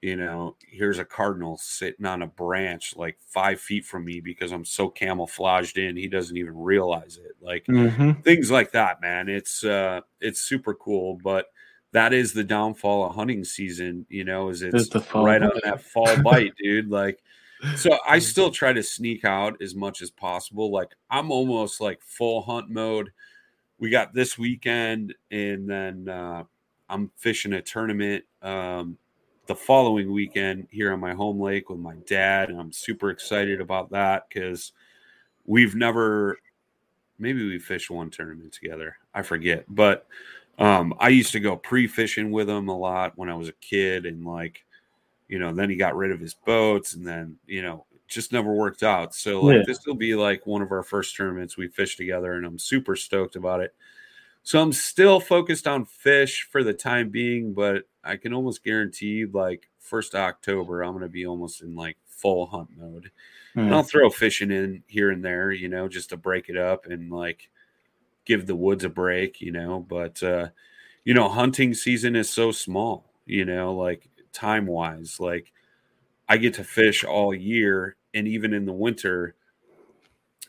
[0.00, 4.52] you know, here's a cardinal sitting on a branch like five feet from me because
[4.52, 7.36] I'm so camouflaged in, he doesn't even realize it.
[7.40, 8.20] Like, mm-hmm.
[8.22, 9.28] things like that, man.
[9.28, 11.18] It's, uh, it's super cool.
[11.22, 11.46] But,
[11.92, 15.82] that is the downfall of hunting season, you know, is it's, it's right on that
[15.82, 16.90] fall bite, dude.
[16.90, 17.22] Like,
[17.76, 20.70] so I still try to sneak out as much as possible.
[20.70, 23.10] Like, I'm almost like full hunt mode.
[23.78, 26.44] We got this weekend, and then uh,
[26.88, 28.98] I'm fishing a tournament um,
[29.46, 33.60] the following weekend here on my home lake with my dad, and I'm super excited
[33.60, 34.72] about that because
[35.46, 36.38] we've never,
[37.18, 38.96] maybe we fished one tournament together.
[39.14, 40.06] I forget, but
[40.58, 43.54] um, I used to go pre fishing with him a lot when I was a
[43.60, 44.64] kid, and like,
[45.28, 48.52] you know, then he got rid of his boats, and then you know, just never
[48.52, 49.14] worked out.
[49.14, 49.62] So like, yeah.
[49.66, 52.96] this will be like one of our first tournaments we fish together, and I'm super
[52.96, 53.74] stoked about it.
[54.42, 59.26] So I'm still focused on fish for the time being, but I can almost guarantee
[59.26, 63.10] like first October I'm gonna be almost in like full hunt mode.
[63.54, 63.66] Mm.
[63.66, 66.86] And I'll throw fishing in here and there, you know, just to break it up
[66.86, 67.50] and like
[68.28, 69.84] give the woods a break, you know.
[69.88, 70.48] But uh,
[71.04, 75.18] you know, hunting season is so small, you know, like time wise.
[75.18, 75.50] Like
[76.28, 79.34] I get to fish all year and even in the winter.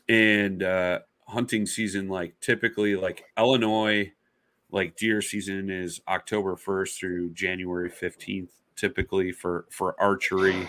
[0.08, 4.12] And uh hunting season, like typically like Illinois,
[4.70, 10.68] like deer season is October 1st through January 15th, typically for for archery.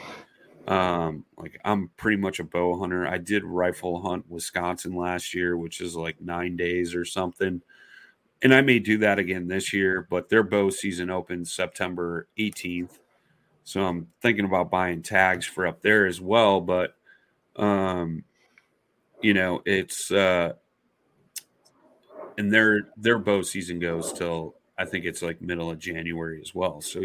[0.67, 3.07] Um, like I'm pretty much a bow hunter.
[3.07, 7.61] I did rifle hunt Wisconsin last year, which is like nine days or something.
[8.43, 12.99] And I may do that again this year, but their bow season opens September 18th.
[13.63, 16.61] So I'm thinking about buying tags for up there as well.
[16.61, 16.95] But
[17.55, 18.23] um,
[19.21, 20.53] you know, it's uh
[22.37, 26.55] and their their bow season goes till I think it's like middle of January as
[26.55, 26.81] well.
[26.81, 27.03] So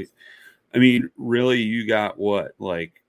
[0.74, 3.02] I mean, really you got what like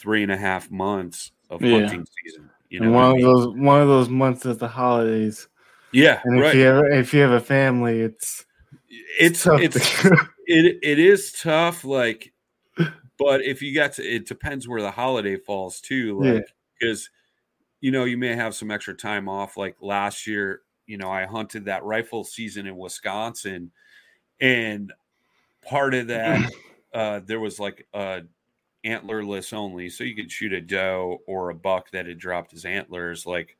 [0.00, 1.80] three and a half months of yeah.
[1.80, 2.50] hunting season.
[2.70, 5.48] You know, and one of those one of those months is the holidays.
[5.92, 6.54] Yeah, and if right.
[6.54, 8.46] you have if you have a family, it's
[8.88, 10.04] it's it's, it's
[10.46, 11.84] it it is tough.
[11.84, 12.32] Like,
[13.18, 16.20] but if you got to, it depends where the holiday falls too.
[16.20, 16.46] Like,
[16.78, 17.10] because
[17.80, 19.56] you know you may have some extra time off.
[19.56, 23.72] Like last year, you know, I hunted that rifle season in Wisconsin,
[24.40, 24.92] and
[25.66, 26.52] part of that
[26.94, 28.22] uh, there was like a
[28.84, 32.64] antlerless only, so you could shoot a doe or a buck that had dropped his
[32.64, 33.56] antlers, like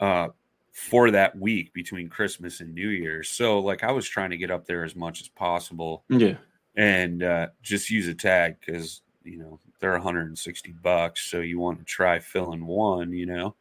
[0.00, 0.28] uh,
[0.72, 3.28] for that week between Christmas and New Year's.
[3.28, 6.04] So like I was trying to get up there as much as possible.
[6.08, 6.36] Yeah.
[6.76, 11.78] And uh, just use a tag because you know they're 160 bucks, so you want
[11.78, 13.54] to try filling one, you know.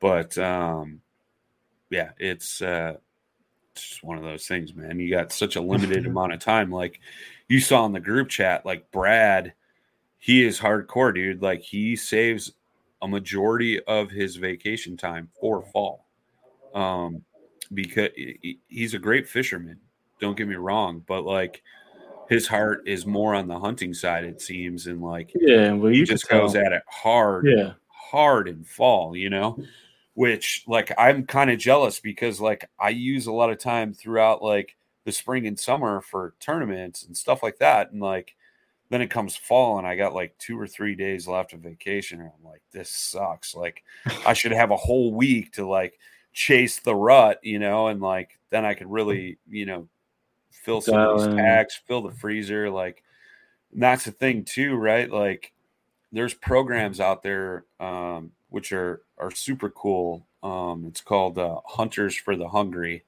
[0.00, 1.00] But um,
[1.90, 2.94] yeah, it's uh,
[3.72, 4.98] it's just one of those things, man.
[5.00, 6.70] You got such a limited amount of time.
[6.70, 7.00] Like
[7.48, 9.54] you saw in the group chat, like Brad,
[10.22, 11.42] he is hardcore, dude.
[11.42, 12.52] Like he saves
[13.02, 16.06] a majority of his vacation time for fall
[16.76, 17.22] um,
[17.74, 18.10] because
[18.68, 19.80] he's a great fisherman.
[20.20, 21.64] Don't get me wrong, but like
[22.28, 26.04] his heart is more on the hunting side, it seems, and like yeah, well, he
[26.04, 29.58] just goes at it hard, yeah, hard in fall, you know.
[30.14, 34.40] Which like I'm kind of jealous because like I use a lot of time throughout
[34.40, 38.36] like the spring and summer for tournaments and stuff like that, and like
[38.92, 42.20] then it comes fall and I got like two or three days left of vacation,
[42.20, 43.54] and I'm like, this sucks.
[43.54, 43.82] Like
[44.26, 45.98] I should have a whole week to like
[46.34, 49.88] chase the rut, you know, and like then I could really, you know,
[50.50, 52.68] fill some of these packs, fill the freezer.
[52.68, 53.02] Like
[53.72, 55.10] that's the thing too, right?
[55.10, 55.54] Like
[56.12, 60.26] there's programs out there um, which are are super cool.
[60.42, 63.04] Um, it's called uh, Hunters for the Hungry.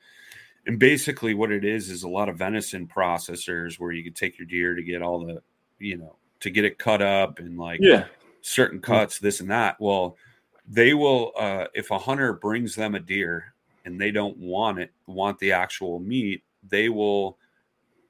[0.67, 4.39] And basically, what it is is a lot of venison processors where you can take
[4.39, 5.43] your deer to get all the,
[5.85, 8.07] you know, to get it cut up and like yeah.
[8.41, 9.81] certain cuts, this and that.
[9.81, 10.17] Well,
[10.69, 13.55] they will uh, if a hunter brings them a deer
[13.85, 17.39] and they don't want it want the actual meat they will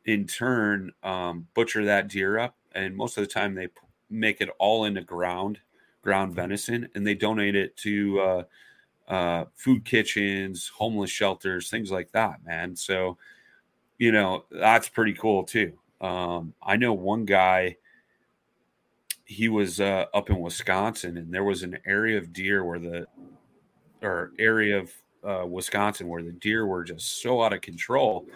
[0.05, 3.69] in turn um, butcher that deer up and most of the time they
[4.11, 5.59] make it all into ground
[6.03, 8.43] ground venison and they donate it to uh,
[9.09, 13.17] uh, food kitchens homeless shelters things like that man so
[13.99, 17.77] you know that's pretty cool too um, i know one guy
[19.25, 23.07] he was uh, up in Wisconsin, and there was an area of deer where the
[24.03, 24.93] or area of
[25.27, 28.27] uh, Wisconsin where the deer were just so out of control,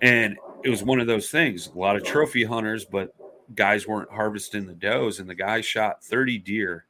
[0.00, 1.68] and it was one of those things.
[1.68, 3.14] A lot of trophy hunters, but
[3.54, 6.84] guys weren't harvesting the does, and the guy shot thirty deer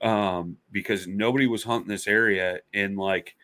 [0.00, 3.36] um, because nobody was hunting this area, and like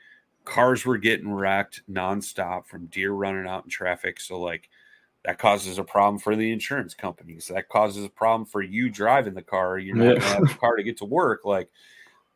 [0.46, 4.18] cars were getting wrecked nonstop from deer running out in traffic.
[4.18, 4.70] So like
[5.24, 7.50] that causes a problem for the insurance companies.
[7.52, 9.78] That causes a problem for you driving the car.
[9.78, 10.22] You're not yeah.
[10.22, 11.44] have a car to get to work.
[11.44, 11.68] Like,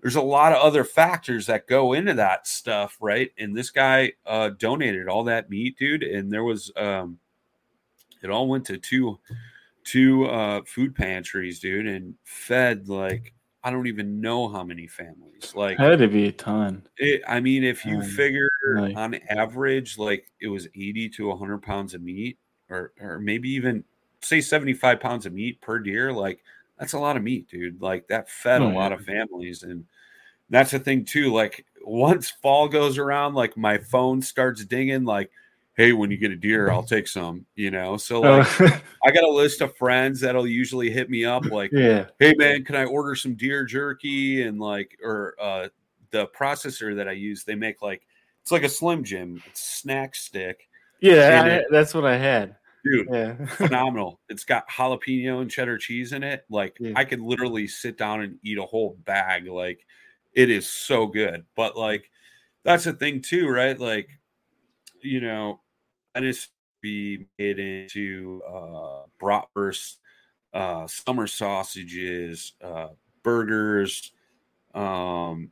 [0.02, 3.30] there's a lot of other factors that go into that stuff, right?
[3.38, 7.18] And this guy uh, donated all that meat, dude, and there was um,
[8.22, 9.18] it all went to two
[9.82, 13.32] two uh, food pantries, dude, and fed like
[13.62, 15.54] I don't even know how many families.
[15.54, 16.86] Like, had to be a ton.
[16.98, 21.28] It, I mean, if you um, figure like, on average, like it was 80 to
[21.28, 22.36] 100 pounds of meat
[22.70, 23.84] or or maybe even
[24.20, 26.42] say 75 pounds of meat per deer, like
[26.78, 27.80] that's a lot of meat, dude.
[27.80, 29.62] Like that fed oh, a lot of families.
[29.62, 29.84] And
[30.50, 31.32] that's the thing too.
[31.32, 35.30] Like once fall goes around, like my phone starts dinging, like,
[35.76, 37.96] hey, when you get a deer, I'll take some, you know.
[37.96, 38.60] So like
[39.04, 42.64] I got a list of friends that'll usually hit me up like, yeah, hey man,
[42.64, 44.42] can I order some deer jerky?
[44.42, 45.68] And like or uh
[46.10, 48.02] the processor that I use, they make like
[48.42, 50.68] it's like a slim jim, it's snack stick.
[51.04, 52.56] Yeah, I, that's what I had.
[52.82, 53.46] Dude yeah.
[53.46, 54.20] phenomenal.
[54.30, 56.44] It's got jalapeno and cheddar cheese in it.
[56.48, 56.92] Like yeah.
[56.96, 59.46] i could literally sit down and eat a whole bag.
[59.46, 59.86] Like
[60.32, 61.44] it is so good.
[61.56, 62.10] But like
[62.62, 63.78] that's the thing too right?
[63.78, 64.08] Like
[65.02, 65.60] you know
[66.14, 66.48] and it's
[66.80, 69.96] be made into uh bratwurst
[70.54, 72.88] uh summer sausages uh
[73.22, 74.12] burgers.
[74.74, 75.50] Um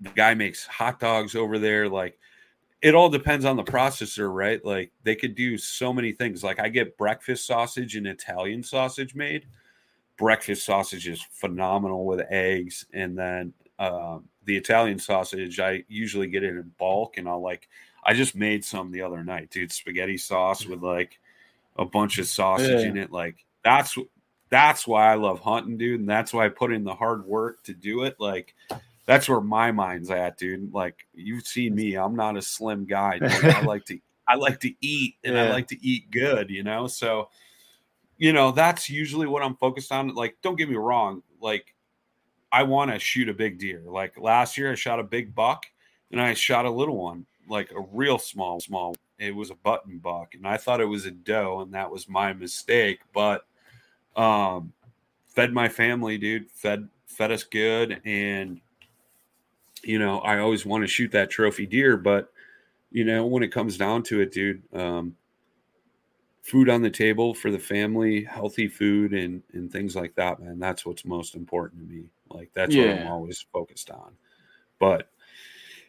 [0.00, 1.88] the guy makes hot dogs over there.
[1.88, 2.18] Like
[2.82, 4.62] it all depends on the processor, right?
[4.64, 6.42] Like they could do so many things.
[6.42, 9.46] Like I get breakfast sausage and Italian sausage made.
[10.18, 16.42] Breakfast sausage is phenomenal with eggs, and then um, the Italian sausage I usually get
[16.44, 17.68] it in bulk, and I'll like.
[18.04, 19.70] I just made some the other night, dude.
[19.70, 21.20] Spaghetti sauce with like
[21.76, 22.88] a bunch of sausage yeah.
[22.88, 23.12] in it.
[23.12, 23.96] Like that's
[24.50, 27.62] that's why I love hunting, dude, and that's why I put in the hard work
[27.62, 28.16] to do it.
[28.18, 28.56] Like
[29.04, 30.72] that's where my mind's at, dude.
[30.72, 33.18] Like you've seen me, I'm not a slim guy.
[33.22, 35.44] I like to I like to eat and yeah.
[35.44, 36.86] I like to eat good, you know.
[36.86, 37.28] So,
[38.18, 40.14] you know, that's usually what I'm focused on.
[40.14, 41.74] Like, don't get me wrong, like
[42.52, 43.82] I want to shoot a big deer.
[43.86, 45.66] Like last year I shot a big buck
[46.10, 48.94] and I shot a little one, like a real small, small.
[49.18, 52.08] It was a button buck, and I thought it was a doe, and that was
[52.08, 53.00] my mistake.
[53.14, 53.46] But
[54.16, 54.72] um
[55.28, 56.50] fed my family, dude.
[56.50, 58.60] Fed fed us good, and
[59.82, 62.32] you know, I always want to shoot that trophy deer, but
[62.90, 65.16] you know, when it comes down to it, dude, um,
[66.42, 70.58] food on the table for the family, healthy food, and and things like that, man.
[70.58, 72.10] That's what's most important to me.
[72.28, 74.16] Like that's what I'm always focused on.
[74.78, 75.10] But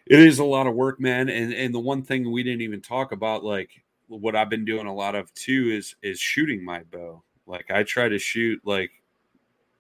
[0.06, 1.30] it is a lot of work, man.
[1.30, 4.88] And and the one thing we didn't even talk about, like what I've been doing
[4.88, 7.24] a lot of too, is is shooting my bow.
[7.46, 8.92] Like I try to shoot like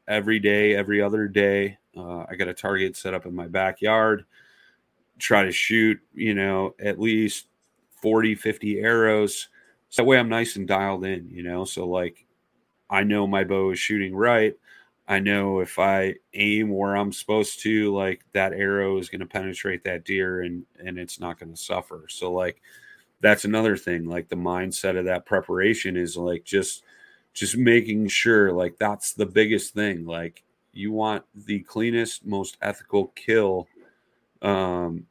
[0.07, 1.77] every day, every other day.
[1.95, 4.25] Uh, I got a target set up in my backyard.
[5.19, 7.47] Try to shoot, you know, at least
[8.01, 9.49] 40, 50 arrows.
[9.89, 11.65] So that way I'm nice and dialed in, you know.
[11.65, 12.25] So like
[12.89, 14.55] I know my bow is shooting right.
[15.07, 19.25] I know if I aim where I'm supposed to, like that arrow is going to
[19.25, 22.05] penetrate that deer and and it's not going to suffer.
[22.09, 22.61] So like
[23.21, 24.05] that's another thing.
[24.05, 26.83] Like the mindset of that preparation is like just
[27.33, 30.05] just making sure like that's the biggest thing.
[30.05, 30.43] Like
[30.73, 33.67] you want the cleanest, most ethical kill.
[34.41, 35.05] Um,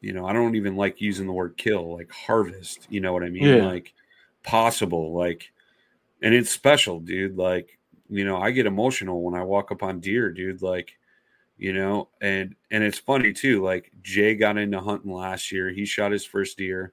[0.00, 2.86] you know, I don't even like using the word kill, like harvest.
[2.90, 3.44] You know what I mean?
[3.44, 3.66] Yeah.
[3.66, 3.94] Like
[4.42, 5.50] possible, like,
[6.22, 7.36] and it's special, dude.
[7.36, 7.78] Like,
[8.08, 10.62] you know, I get emotional when I walk up on deer, dude.
[10.62, 10.96] Like,
[11.58, 13.62] you know, and and it's funny too.
[13.62, 15.70] Like Jay got into hunting last year.
[15.70, 16.92] He shot his first deer,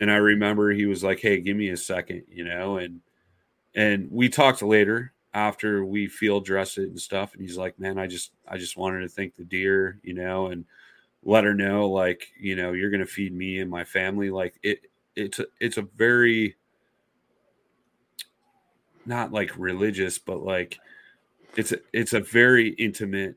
[0.00, 3.00] and I remember he was like, "Hey, give me a second, you know, and
[3.74, 7.98] and we talked later after we field dressed it and stuff and he's like man
[7.98, 10.64] i just i just wanted to thank the deer you know and
[11.22, 14.80] let her know like you know you're gonna feed me and my family like it
[15.14, 16.56] it's a, it's a very
[19.06, 20.78] not like religious but like
[21.56, 23.34] it's a, it's a very intimate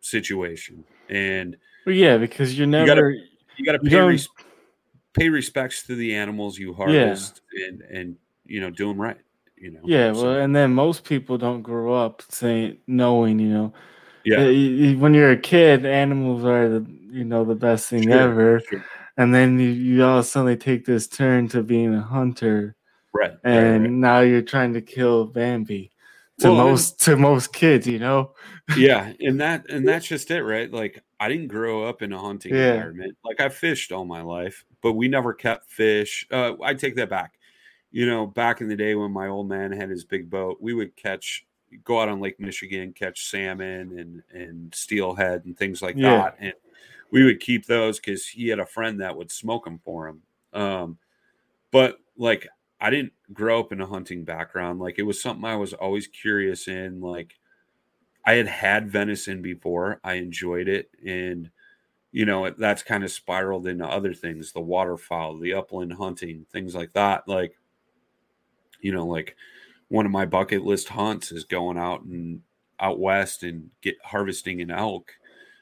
[0.00, 3.10] situation and Well, yeah, because you're gotta never.
[3.56, 4.28] you got to pay don't- res-
[5.12, 9.18] pay respects to the animals you harvest and and you know do them right
[9.62, 13.48] you know yeah, So, well, and then most people don't grow up saying knowing, you
[13.48, 13.72] know,
[14.24, 14.44] yeah
[14.96, 18.84] when you're a kid, animals are the you know the best thing Sure, ever, sure.
[19.16, 22.00] and then you, you all of a sudden they take this turn to being a
[22.02, 22.74] hunter,
[23.12, 23.90] right right, and right.
[23.90, 25.90] now you're trying to kill Bambi.
[26.40, 28.34] To Well, and- most to most kids, you know.
[28.78, 32.18] yeah and that and that's just it right like i didn't grow up in a
[32.18, 32.72] hunting Yeah.
[32.72, 36.96] environment like i fished all my life but we never kept fish uh i take
[36.96, 37.34] that back
[37.92, 40.74] you know back in the day when my old man had his big boat we
[40.74, 41.46] would catch
[41.84, 46.30] go out on lake michigan catch salmon and and steelhead and things like Yeah.
[46.30, 46.54] that and
[47.10, 50.22] we would keep those because he had a friend that would smoke them for him
[50.54, 50.98] um
[51.72, 52.48] but like
[52.80, 56.06] i didn't grow up in a hunting background like it was something i was always
[56.08, 57.34] curious in like
[58.24, 60.00] I had had venison before.
[60.04, 61.50] I enjoyed it, and
[62.12, 66.46] you know it- that's kind of spiraled into other things: the waterfowl, the upland hunting,
[66.52, 67.28] things like that.
[67.28, 67.58] Like,
[68.82, 69.36] you know, like
[69.88, 72.42] one of my bucket list hunts is going out and
[72.80, 75.12] out west and get harvesting an elk,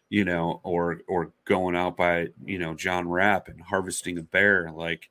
[0.08, 4.70] you know, or or going out by you know John Rapp and harvesting a bear.
[4.72, 5.08] Like,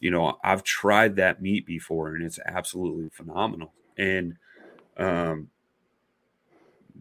[0.00, 3.72] you know, I've tried that meat before, and it's absolutely phenomenal.
[3.96, 4.36] And
[4.96, 5.50] um,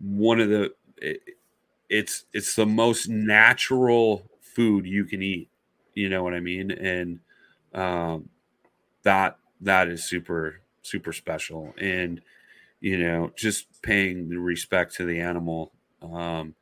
[0.01, 1.21] one of the it,
[1.89, 5.49] it's it's the most natural food you can eat
[5.93, 7.19] you know what i mean and
[7.73, 8.29] um
[9.03, 12.21] that that is super super special and
[12.79, 16.55] you know just paying the respect to the animal um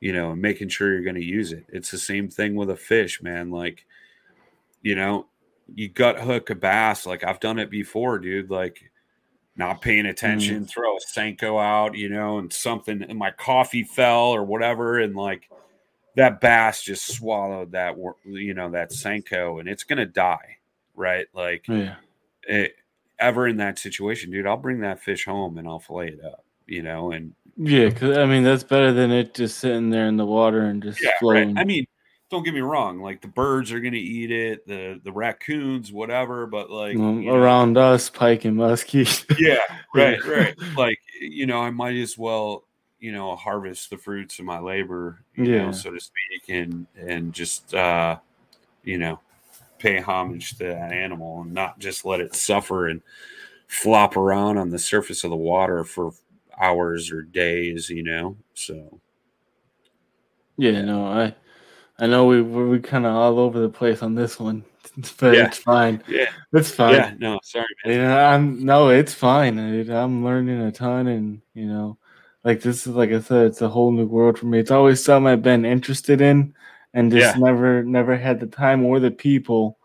[0.00, 2.70] you know and making sure you're going to use it it's the same thing with
[2.70, 3.84] a fish man like
[4.82, 5.26] you know
[5.74, 8.90] you gut hook a bass like i've done it before dude like
[9.56, 14.30] not paying attention, throw a Senko out, you know, and something, and my coffee fell
[14.34, 15.48] or whatever, and like
[16.16, 20.56] that bass just swallowed that, you know, that Senko, and it's gonna die,
[20.94, 21.26] right?
[21.34, 21.96] Like, Yeah.
[22.44, 22.74] It,
[23.18, 26.44] ever in that situation, dude, I'll bring that fish home and I'll fillet it up,
[26.66, 30.16] you know, and Yeah, because I mean that's better than it just sitting there in
[30.16, 31.52] the water and just yeah, right.
[31.56, 31.86] I mean,
[32.30, 36.46] don't get me wrong, like the birds are gonna eat it, the the raccoons, whatever,
[36.46, 39.24] but like Um, you know, around us, pike and muskie.
[39.38, 39.56] yeah
[39.94, 42.64] right right like you know i might as well
[42.98, 45.66] you know harvest the fruits of my labor you Yeah.
[45.66, 48.16] know so to speak and and just uh
[48.84, 49.18] you know
[49.80, 53.02] pay homage to that animal and not just let it suffer and
[53.68, 56.12] flop around on the surface of the water for
[56.60, 59.00] hours or days you know so
[60.56, 61.34] yeah, no, I,
[61.98, 64.64] I know we we we kind of all over the place on this one,
[65.18, 65.40] but Yeah.
[65.40, 66.02] it's fine.
[66.06, 67.06] yeah It's fine.
[67.06, 69.56] yeah no sorry man Yeah, I'm no, it's fine.
[69.56, 69.90] dude.
[69.90, 71.98] I'm learning a ton, and you know,
[72.44, 74.58] like this is like I said, it's a whole new world for me.
[74.60, 76.54] It's always something I've been interested in,
[76.94, 77.40] and just Yeah.
[77.42, 79.78] never, never had the time or the people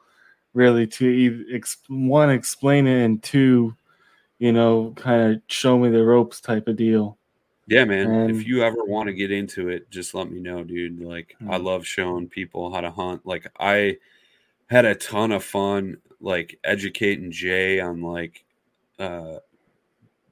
[0.54, 3.76] really to ex- one explain it and two,
[4.40, 7.18] you know, kind of show me the ropes type of deal.
[7.68, 8.10] Yeah, man.
[8.12, 11.00] And- if you ever want to get into it, just let me know, dude.
[11.02, 11.64] Like I Mhm.
[11.64, 13.26] love showing people how to hunt.
[13.26, 13.98] Like I
[14.68, 18.44] had a ton of fun like educating Jay on like
[19.00, 19.40] uh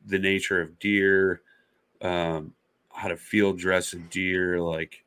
[0.07, 1.41] the nature of deer,
[2.01, 2.53] um,
[2.91, 5.03] how to field dress a deer, like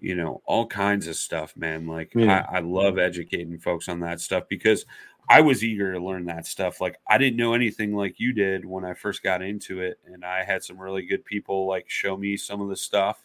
[0.00, 1.86] you know, all kinds of stuff, man.
[1.86, 2.46] Like Yeah.
[2.50, 4.84] I, I love educating folks on that stuff because
[5.28, 6.80] I was eager to learn that stuff.
[6.80, 10.24] Like I didn't know anything like you did when I first got into it, and
[10.24, 13.22] I had some really good people like show me some of the stuff,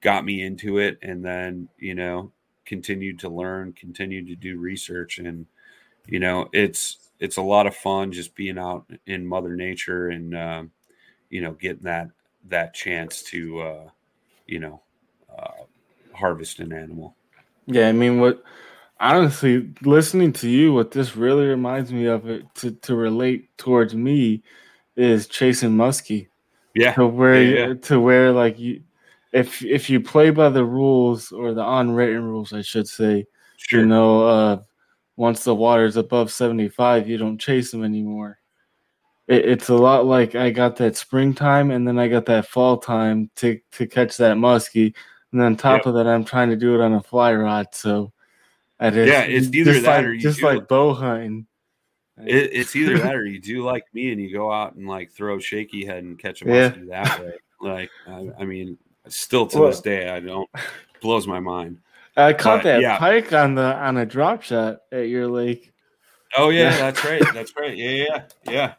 [0.00, 2.32] got me into it, and then you know
[2.66, 5.46] continued to learn, continued to do research, and
[6.06, 10.36] you know it's it's a lot of fun just being out in Mother Nature and
[10.36, 10.70] um,
[11.30, 12.08] you know getting that
[12.48, 13.88] that chance to uh,
[14.46, 14.82] you know
[15.38, 15.64] uh,
[16.14, 17.16] harvest an animal.
[17.66, 18.42] Yeah, I mean, what
[19.00, 23.94] honestly, listening to you, what this really reminds me of it to, to relate towards
[23.94, 24.42] me
[24.96, 26.28] is chasing muskie
[26.74, 27.74] Yeah, to where Yeah, yeah.
[27.74, 28.82] to where like you,
[29.32, 33.80] if if you play by the rules or the unwritten rules, I should say, sure.
[33.80, 34.62] you know, uh,
[35.16, 38.38] once the water's above seventy five, you don't chase them anymore.
[39.28, 42.78] It, it's a lot like I got that springtime and then I got that fall
[42.78, 44.94] time to to catch that muskie,
[45.32, 45.86] and on top Yep.
[45.86, 48.12] of that, I'm trying to do it on a fly rod, so.
[48.80, 51.46] I Yeah, it's either that like, or you just do like bow hunting.
[52.26, 55.12] It, it's either that or you do like me and you go out and like
[55.12, 56.68] throw shaky head and catch a Yeah.
[56.88, 57.32] that way.
[57.60, 58.76] Like, I, I mean,
[59.08, 60.50] still to Well- this day, I don't
[61.00, 61.78] blows my mind.
[62.16, 62.98] I caught But, that yeah.
[62.98, 65.72] pike on the on a drop shot at your lake.
[66.36, 66.78] Oh yeah, Yeah.
[66.90, 67.22] that's right.
[67.32, 67.76] That's right.
[67.76, 68.74] Yeah, yeah, yeah.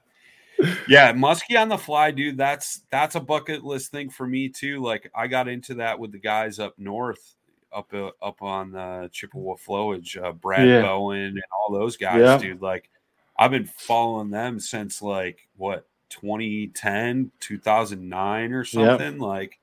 [0.88, 2.38] Yeah, muskie on the fly, dude.
[2.38, 4.82] That's that's a bucket list thing for me too.
[4.82, 7.36] Like I got into that with the guys up north,
[7.72, 10.82] up uh, up on the Chippewa Flowage, uh, Brad Yeah.
[10.82, 12.38] Bohen and all those guys, Yeah.
[12.38, 12.62] dude.
[12.62, 12.90] Like
[13.38, 19.18] I've been following them since like what 2010, 2009 or something.
[19.20, 19.60] Like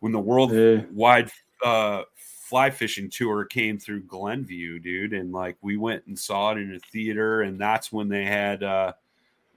[0.00, 0.82] when the world Yeah.
[0.92, 1.30] wide
[1.64, 6.58] uh fly fishing tour came through Glenview, dude, and like we went and saw it
[6.58, 8.92] in a theater, and that's when they had uh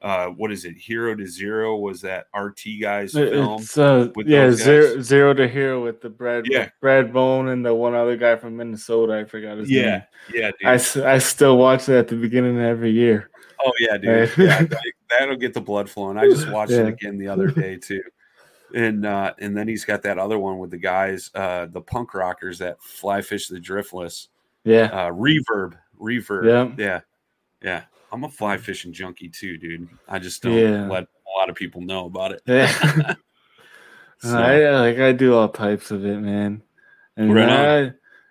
[0.02, 3.64] uh what is it, Hero to Zero was that RT guys film.
[3.76, 6.70] Uh, with yeah, zero, to hero with the Brad Yeah.
[6.82, 9.18] Brad Bohen and the one other guy from Minnesota.
[9.20, 10.02] I forgot his Yeah, name.
[10.34, 13.30] yeah, yeah, I, I, still watch it at the beginning of every year.
[13.66, 14.32] oh yeah, dude.
[14.38, 16.18] Yeah, that, that'll get the blood flowing.
[16.18, 18.04] I just watched it again the other day too.
[18.76, 22.14] And uh and then he's got that other one with the guys, uh the punk
[22.14, 24.28] rockers that fly fish the driftless.
[24.64, 25.78] Yeah, Uh reverb.
[26.00, 26.78] Reverb.
[26.78, 26.86] Yeah.
[26.86, 27.00] Yeah.
[27.64, 27.84] Yeah.
[28.12, 29.88] I'm a fly fishing junkie too, dude.
[30.08, 30.88] I just don't Yeah.
[30.88, 32.42] let a lot of people know about it.
[32.46, 33.14] yeah.
[34.20, 36.64] So, I like I do all types of it, man.
[37.18, 37.80] And Right I,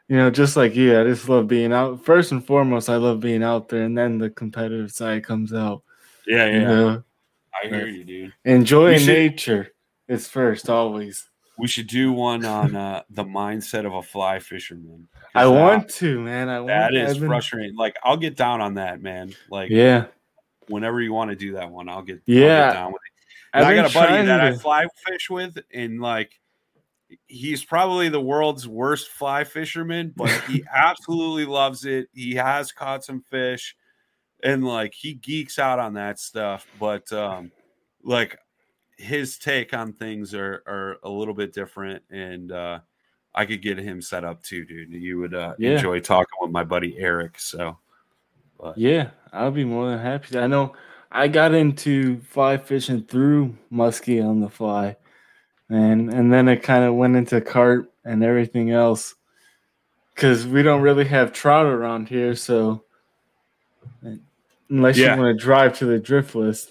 [0.08, 2.04] you know, just like you, I just love being out.
[2.04, 5.82] First and foremost, I love being out there, and then the competitive side comes out.
[6.26, 6.52] yeah, yeah.
[6.54, 7.02] You know,
[7.62, 8.32] I hear you, dude.
[8.44, 9.68] enjoying should- nature
[10.08, 11.28] is first always.
[11.58, 15.08] We should do one on uh the mindset of a fly fisherman.
[15.34, 16.48] I that- want to, man.
[16.48, 16.68] I want.
[16.68, 17.76] that is frustrating.
[17.76, 19.32] Like I'll get down on that, man.
[19.50, 20.06] Like Yeah,
[20.68, 22.66] whenever you want to do that one, I'll get, I'll Yeah.
[22.68, 23.02] get down with
[23.54, 23.64] it.
[23.64, 26.38] I got a buddy that I fly fish with, and like
[27.26, 32.08] he's probably the world's worst fly fisherman, but he absolutely loves it.
[32.12, 33.74] He has caught some fish,
[34.42, 36.66] and like he geeks out on that stuff.
[36.78, 37.50] But um,
[38.02, 38.38] like
[38.96, 42.80] his take on things are are a little bit different, and uh,
[43.34, 44.92] I could get him set up too, dude.
[44.92, 45.72] You would uh, Yeah.
[45.72, 47.38] enjoy talking with my buddy Eric.
[47.38, 47.78] So
[48.76, 49.10] yeah.
[49.32, 50.38] I'll be more than happy.
[50.38, 50.74] I know.
[51.12, 54.96] I got into fly fishing through muskie on the fly,
[55.68, 59.14] and and then it kind of went into carp and everything else,
[60.14, 62.34] because we don't really have trout around here.
[62.34, 62.82] So
[64.70, 65.14] unless Yeah.
[65.14, 66.70] you want to drive to the driftless,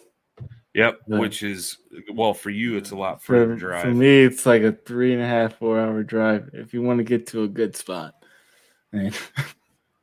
[0.76, 1.20] Yep, Yeah.
[1.20, 1.78] which is
[2.14, 2.76] well for you.
[2.76, 3.82] It's a lot further for, drive.
[3.84, 6.98] for me, it's like a three and a half, four hour drive if you want
[7.00, 8.14] to get to a good spot.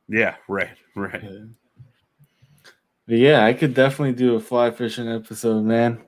[0.09, 1.23] Yeah, right, right.
[3.07, 6.01] But yeah, I could definitely do a fly fishing episode, man.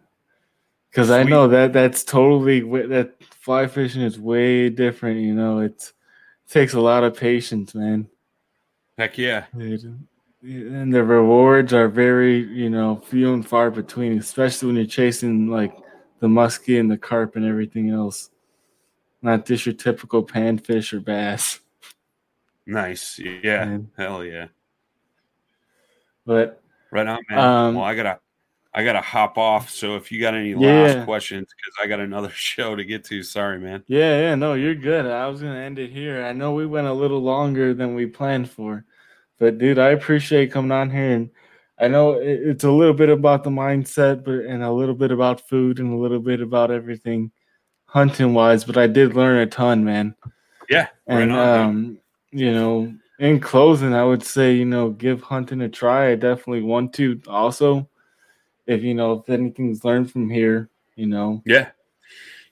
[0.91, 5.21] Because I know that that's totally that fly fishing is way different.
[5.21, 5.93] You know, it's
[6.45, 8.07] it takes a lot of patience, man.
[8.97, 9.81] Heck yeah, It-
[10.45, 15.47] and the rewards are very, you know, few and far between, especially when you're chasing
[15.47, 15.75] like
[16.19, 18.29] the muskie and the carp and everything else.
[19.21, 21.59] Not just your typical panfish or bass.
[22.67, 23.17] nice.
[23.19, 23.91] Yeah, Man.
[23.97, 24.47] hell yeah.
[26.25, 27.39] But Right on, man.
[27.39, 28.19] Um, well, I gotta,
[28.73, 29.69] I gotta hop off.
[29.71, 30.57] So if you got any Yeah.
[30.59, 33.23] last questions, because I got another show to get to.
[33.23, 33.83] Sorry, man.
[33.87, 35.05] Yeah, yeah, no, you're good.
[35.07, 36.23] I was gonna end it here.
[36.23, 38.85] I know we went a little longer than we planned for,
[39.39, 41.29] but dude, I appreciate coming on here, and
[41.79, 45.47] I know it's a little bit about the mindset, but and a little bit about
[45.47, 47.31] food and a little bit about everything
[47.85, 50.15] hunting wise, but I did learn a ton, man.
[50.69, 51.97] Yeah, right And on, um,
[52.31, 56.11] you know, in closing, I would say, you know, give hunting a try.
[56.11, 57.87] I definitely want to also.
[58.67, 61.43] If you know, if anything's learned from here, you know.
[61.45, 61.69] Yeah.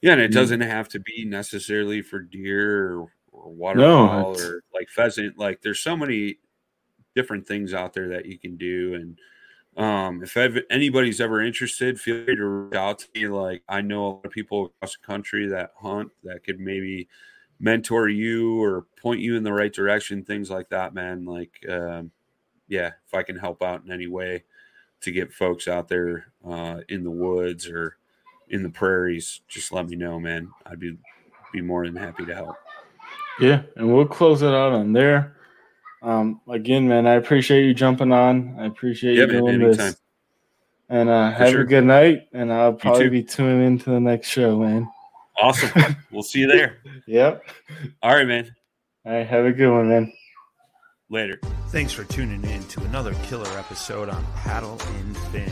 [0.02, 0.36] Yeah, and it Mm.
[0.36, 5.40] doesn't have to be necessarily for deer or, or waterfowl it's- or like pheasant.
[5.40, 6.38] Like there's so many
[7.16, 8.96] different things out there that you can do.
[8.96, 9.20] And
[9.84, 13.28] um, if ev- anybody's ever interested, feel free to reach out to me.
[13.28, 17.08] Like I know a lot of people across the country that hunt that could maybe
[17.60, 21.26] mentor you or point you in the right direction, things like that, man.
[21.26, 22.12] Like, um,
[22.68, 24.44] yeah, if I can help out in any way
[25.02, 27.98] to get folks out there uh, in the woods or
[28.50, 30.50] in the prairies, just let me know, man.
[30.66, 30.98] I'd be
[31.52, 32.56] be more than happy to help.
[33.40, 35.36] Yeah, and we'll close it out on there.
[36.04, 38.56] Um, again, man, I appreciate you jumping on.
[38.60, 39.78] I appreciate Yeah, you man, doing anytime.
[39.88, 39.98] this.
[40.90, 41.62] And uh, have sure.
[41.62, 42.28] a good night.
[42.34, 44.88] And I'll probably be tuning into the next show, man.
[45.42, 45.96] Awesome.
[46.12, 46.78] we'll see you there.
[47.08, 47.44] Yep.
[48.04, 48.54] All right, man.
[49.06, 50.14] All right, have a good one, man.
[51.10, 51.40] Later.
[51.70, 55.52] Thanks for tuning in to another killer episode on Paddle and Fin.